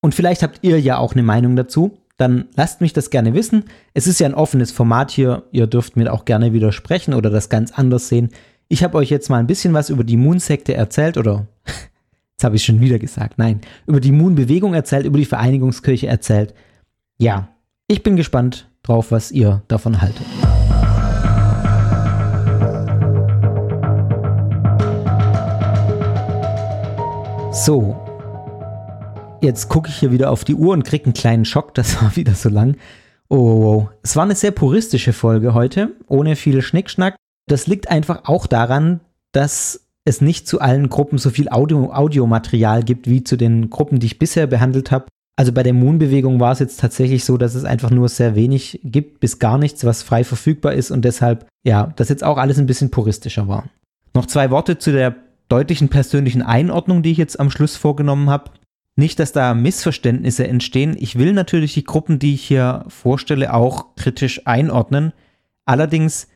[0.00, 1.98] Und vielleicht habt ihr ja auch eine Meinung dazu.
[2.16, 3.64] Dann lasst mich das gerne wissen.
[3.94, 5.44] Es ist ja ein offenes Format hier.
[5.52, 8.30] Ihr dürft mir auch gerne widersprechen oder das ganz anders sehen.
[8.68, 11.46] Ich habe euch jetzt mal ein bisschen was über die Moon-Sekte erzählt oder
[12.38, 13.36] Jetzt habe ich schon wieder gesagt.
[13.36, 16.54] Nein, über die Moon-Bewegung erzählt, über die Vereinigungskirche erzählt.
[17.18, 17.48] Ja,
[17.88, 20.24] ich bin gespannt drauf, was ihr davon haltet.
[27.50, 27.96] So,
[29.42, 31.74] jetzt gucke ich hier wieder auf die Uhr und kriege einen kleinen Schock.
[31.74, 32.76] Das war wieder so lang.
[33.28, 37.16] Oh, oh, es war eine sehr puristische Folge heute, ohne viel Schnickschnack.
[37.48, 39.00] Das liegt einfach auch daran,
[39.32, 44.00] dass es nicht zu allen Gruppen so viel Audio, Audiomaterial gibt wie zu den Gruppen,
[44.00, 45.06] die ich bisher behandelt habe.
[45.36, 48.80] Also bei der Moon-Bewegung war es jetzt tatsächlich so, dass es einfach nur sehr wenig
[48.82, 52.58] gibt, bis gar nichts, was frei verfügbar ist und deshalb, ja, das jetzt auch alles
[52.58, 53.68] ein bisschen puristischer war.
[54.14, 55.14] Noch zwei Worte zu der
[55.48, 58.50] deutlichen persönlichen Einordnung, die ich jetzt am Schluss vorgenommen habe.
[58.96, 60.96] Nicht, dass da Missverständnisse entstehen.
[60.98, 65.12] Ich will natürlich die Gruppen, die ich hier vorstelle, auch kritisch einordnen.
[65.64, 66.26] Allerdings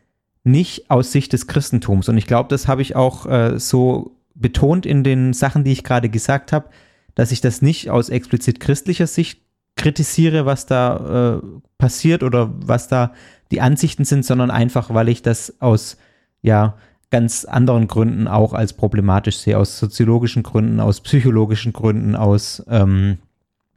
[0.45, 2.09] nicht aus Sicht des Christentums.
[2.09, 5.85] Und ich glaube, das habe ich auch äh, so betont in den Sachen, die ich
[5.85, 6.69] gerade gesagt habe,
[7.15, 9.41] dass ich das nicht aus explizit christlicher Sicht
[9.77, 11.47] kritisiere, was da äh,
[11.79, 13.13] passiert oder was da
[13.51, 15.97] die Ansichten sind, sondern einfach, weil ich das aus
[16.41, 16.77] ja
[17.11, 23.19] ganz anderen Gründen auch als problematisch sehe, aus soziologischen Gründen, aus psychologischen Gründen, aus ähm,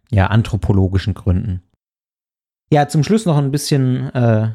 [0.09, 1.61] ja anthropologischen Gründen.
[2.72, 4.51] Ja, zum Schluss noch ein bisschen äh,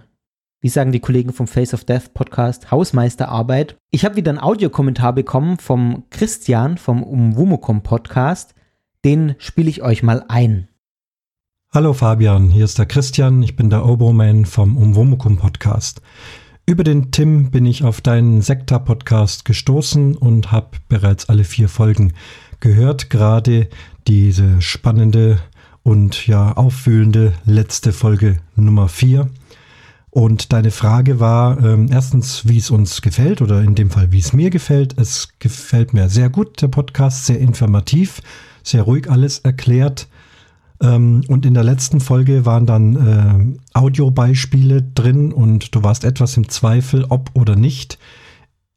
[0.61, 3.76] wie sagen die Kollegen vom Face of Death Podcast, Hausmeisterarbeit.
[3.90, 8.54] Ich habe wieder einen Audiokommentar bekommen vom Christian vom Umwumukum Podcast.
[9.04, 10.68] Den spiele ich euch mal ein.
[11.72, 16.02] Hallo Fabian, hier ist der Christian, ich bin der Oboman vom Umwumukum Podcast.
[16.66, 22.12] Über den Tim bin ich auf deinen Sekta-Podcast gestoßen und habe bereits alle vier Folgen
[22.58, 23.68] gehört, gerade
[24.06, 25.38] diese spannende
[25.82, 29.30] und ja auffühlende letzte Folge Nummer vier.
[30.11, 34.18] Und deine Frage war ähm, erstens, wie es uns gefällt oder in dem Fall, wie
[34.18, 34.98] es mir gefällt.
[34.98, 38.20] Es gefällt mir sehr gut, der Podcast, sehr informativ,
[38.64, 40.08] sehr ruhig alles erklärt.
[40.82, 46.36] Ähm, und in der letzten Folge waren dann äh, Audiobeispiele drin und du warst etwas
[46.36, 47.98] im Zweifel, ob oder nicht.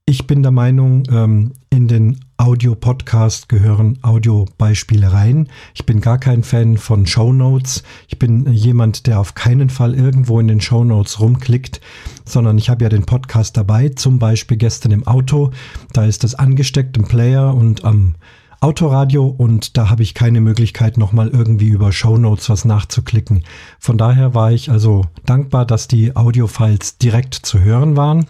[0.05, 5.47] Ich bin der Meinung, ähm, in den Audio-Podcast gehören Audiobeispiele rein.
[5.73, 7.83] Ich bin gar kein Fan von Shownotes.
[8.09, 11.79] Ich bin jemand, der auf keinen Fall irgendwo in den Shownotes rumklickt,
[12.25, 15.51] sondern ich habe ja den Podcast dabei, zum Beispiel gestern im Auto.
[15.93, 18.15] Da ist das angesteckt im Player und am
[18.59, 23.45] Autoradio und da habe ich keine Möglichkeit, nochmal irgendwie über Shownotes was nachzuklicken.
[23.79, 28.25] Von daher war ich also dankbar, dass die Audiofiles direkt zu hören waren.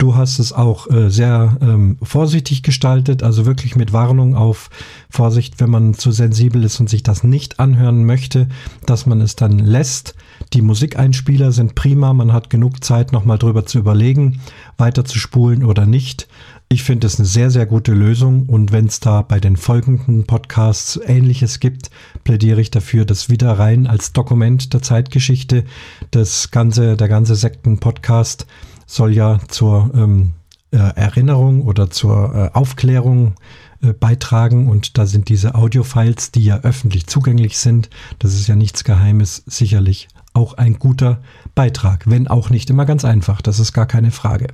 [0.00, 4.70] Du hast es auch äh, sehr ähm, vorsichtig gestaltet, also wirklich mit Warnung auf
[5.10, 8.46] Vorsicht, wenn man zu sensibel ist und sich das nicht anhören möchte,
[8.86, 10.14] dass man es dann lässt.
[10.52, 14.40] Die Musikeinspieler sind prima, man hat genug Zeit, nochmal drüber zu überlegen,
[14.76, 16.28] weiter zu spulen oder nicht.
[16.68, 20.28] Ich finde es eine sehr, sehr gute Lösung und wenn es da bei den folgenden
[20.28, 21.90] Podcasts Ähnliches gibt,
[22.22, 25.64] plädiere ich dafür, das wieder rein als Dokument der Zeitgeschichte,
[26.12, 28.46] das ganze, der ganze Sekten-Podcast
[28.88, 30.32] soll ja zur ähm,
[30.72, 33.34] äh, Erinnerung oder zur äh, Aufklärung
[33.82, 38.56] äh, beitragen und da sind diese Audiofiles, die ja öffentlich zugänglich sind, das ist ja
[38.56, 41.20] nichts Geheimes, sicherlich auch ein guter
[41.54, 44.48] Beitrag, wenn auch nicht immer ganz einfach, das ist gar keine Frage.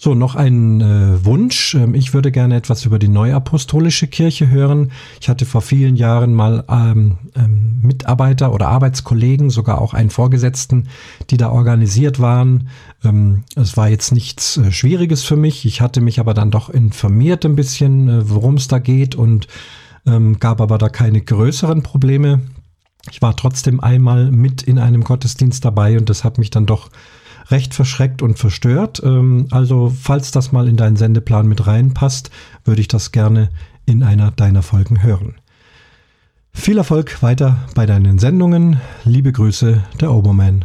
[0.00, 1.74] So, noch ein äh, Wunsch.
[1.74, 4.92] Ähm, ich würde gerne etwas über die Neuapostolische Kirche hören.
[5.20, 10.86] Ich hatte vor vielen Jahren mal ähm, ähm, Mitarbeiter oder Arbeitskollegen, sogar auch einen Vorgesetzten,
[11.30, 12.68] die da organisiert waren.
[13.04, 15.66] Ähm, es war jetzt nichts äh, Schwieriges für mich.
[15.66, 19.48] Ich hatte mich aber dann doch informiert ein bisschen, äh, worum es da geht und
[20.06, 22.42] ähm, gab aber da keine größeren Probleme.
[23.10, 26.88] Ich war trotzdem einmal mit in einem Gottesdienst dabei und das hat mich dann doch
[27.50, 29.02] recht verschreckt und verstört.
[29.04, 32.30] Ähm, also falls das mal in deinen Sendeplan mit reinpasst,
[32.64, 33.50] würde ich das gerne
[33.86, 35.34] in einer deiner Folgen hören.
[36.52, 38.80] Viel Erfolg weiter bei deinen Sendungen.
[39.04, 40.64] Liebe Grüße, der Oberman.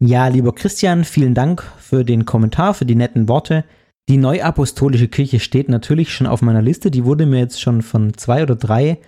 [0.00, 3.64] Ja, lieber Christian, vielen Dank für den Kommentar, für die netten Worte.
[4.08, 6.90] Die Neuapostolische Kirche steht natürlich schon auf meiner Liste.
[6.90, 8.98] Die wurde mir jetzt schon von zwei oder drei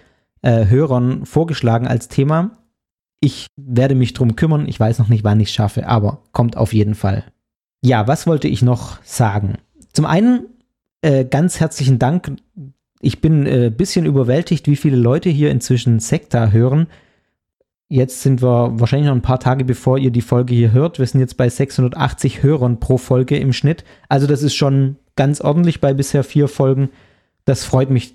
[0.43, 2.59] äh, Hörern vorgeschlagen als Thema.
[3.21, 4.67] Ich werde mich drum kümmern.
[4.67, 7.25] Ich weiß noch nicht, wann ich es schaffe, aber kommt auf jeden Fall.
[7.83, 9.59] Ja, was wollte ich noch sagen?
[9.93, 10.47] Zum einen
[11.03, 12.33] äh, ganz herzlichen Dank.
[13.01, 16.87] Ich bin ein äh, bisschen überwältigt, wie viele Leute hier inzwischen Sekta hören.
[17.89, 20.99] Jetzt sind wir wahrscheinlich noch ein paar Tage bevor ihr die Folge hier hört.
[20.99, 23.85] Wir sind jetzt bei 680 Hörern pro Folge im Schnitt.
[24.09, 26.91] Also das ist schon ganz ordentlich bei bisher vier Folgen.
[27.47, 28.15] Das freut mich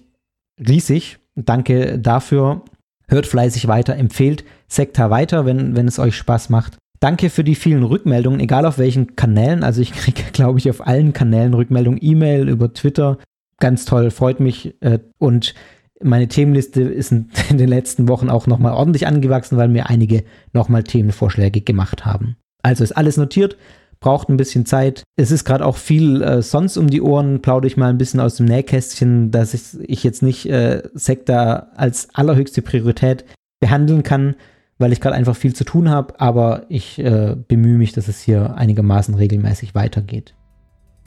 [0.57, 1.17] riesig.
[1.35, 2.61] Danke dafür.
[3.07, 6.77] Hört fleißig weiter, empfehlt Sekta weiter, wenn, wenn es euch Spaß macht.
[6.99, 9.63] Danke für die vielen Rückmeldungen, egal auf welchen Kanälen.
[9.63, 13.17] Also ich kriege, glaube ich, auf allen Kanälen Rückmeldungen, E-Mail, über Twitter.
[13.59, 14.75] Ganz toll, freut mich.
[14.81, 15.53] Äh, und
[16.01, 20.83] meine Themenliste ist in den letzten Wochen auch nochmal ordentlich angewachsen, weil mir einige nochmal
[20.83, 22.37] Themenvorschläge gemacht haben.
[22.63, 23.57] Also ist alles notiert
[24.05, 25.03] braucht ein bisschen Zeit.
[25.15, 28.19] Es ist gerade auch viel äh, sonst um die Ohren, plaudere ich mal ein bisschen
[28.19, 33.25] aus dem Nähkästchen, dass ich, ich jetzt nicht äh, Sekta als allerhöchste Priorität
[33.59, 34.35] behandeln kann,
[34.77, 38.21] weil ich gerade einfach viel zu tun habe, aber ich äh, bemühe mich, dass es
[38.21, 40.35] hier einigermaßen regelmäßig weitergeht.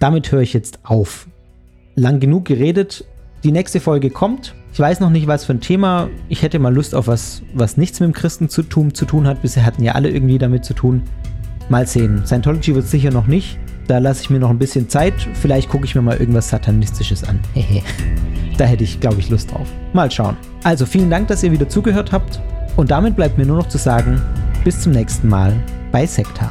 [0.01, 1.29] Damit höre ich jetzt auf.
[1.95, 3.05] Lang genug geredet.
[3.45, 4.57] Die nächste Folge kommt.
[4.73, 6.11] Ich weiß noch nicht, was für ein Thema.
[6.29, 9.43] Ich hätte mal Lust auf was, was nichts mit dem Christentum zu tun hat.
[9.43, 11.05] Bisher hatten ja alle irgendwie damit zu tun.
[11.69, 12.23] Mal sehen.
[12.25, 13.59] Scientology wird sicher noch nicht.
[13.87, 15.15] Da lasse ich mir noch ein bisschen Zeit.
[15.35, 17.41] Vielleicht gucke ich mir mal irgendwas Satanistisches an.
[18.57, 19.69] Da hätte ich, glaube ich, Lust drauf.
[19.93, 20.37] Mal schauen.
[20.65, 22.41] Also vielen Dank, dass ihr wieder zugehört habt.
[22.77, 24.21] Und damit bleibt mir nur noch zu sagen,
[24.65, 25.53] bis zum nächsten Mal
[25.93, 26.51] bei Sekta.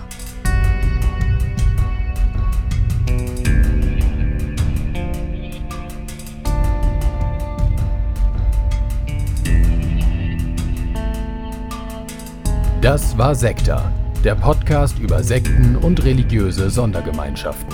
[12.81, 13.91] Das war Sekta
[14.27, 17.73] der Podcast über Sekten und religiöse Sondergemeinschaften.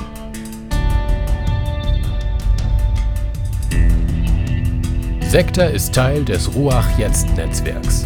[5.21, 8.05] Sekta ist Teil des Ruach Jetzt Netzwerks.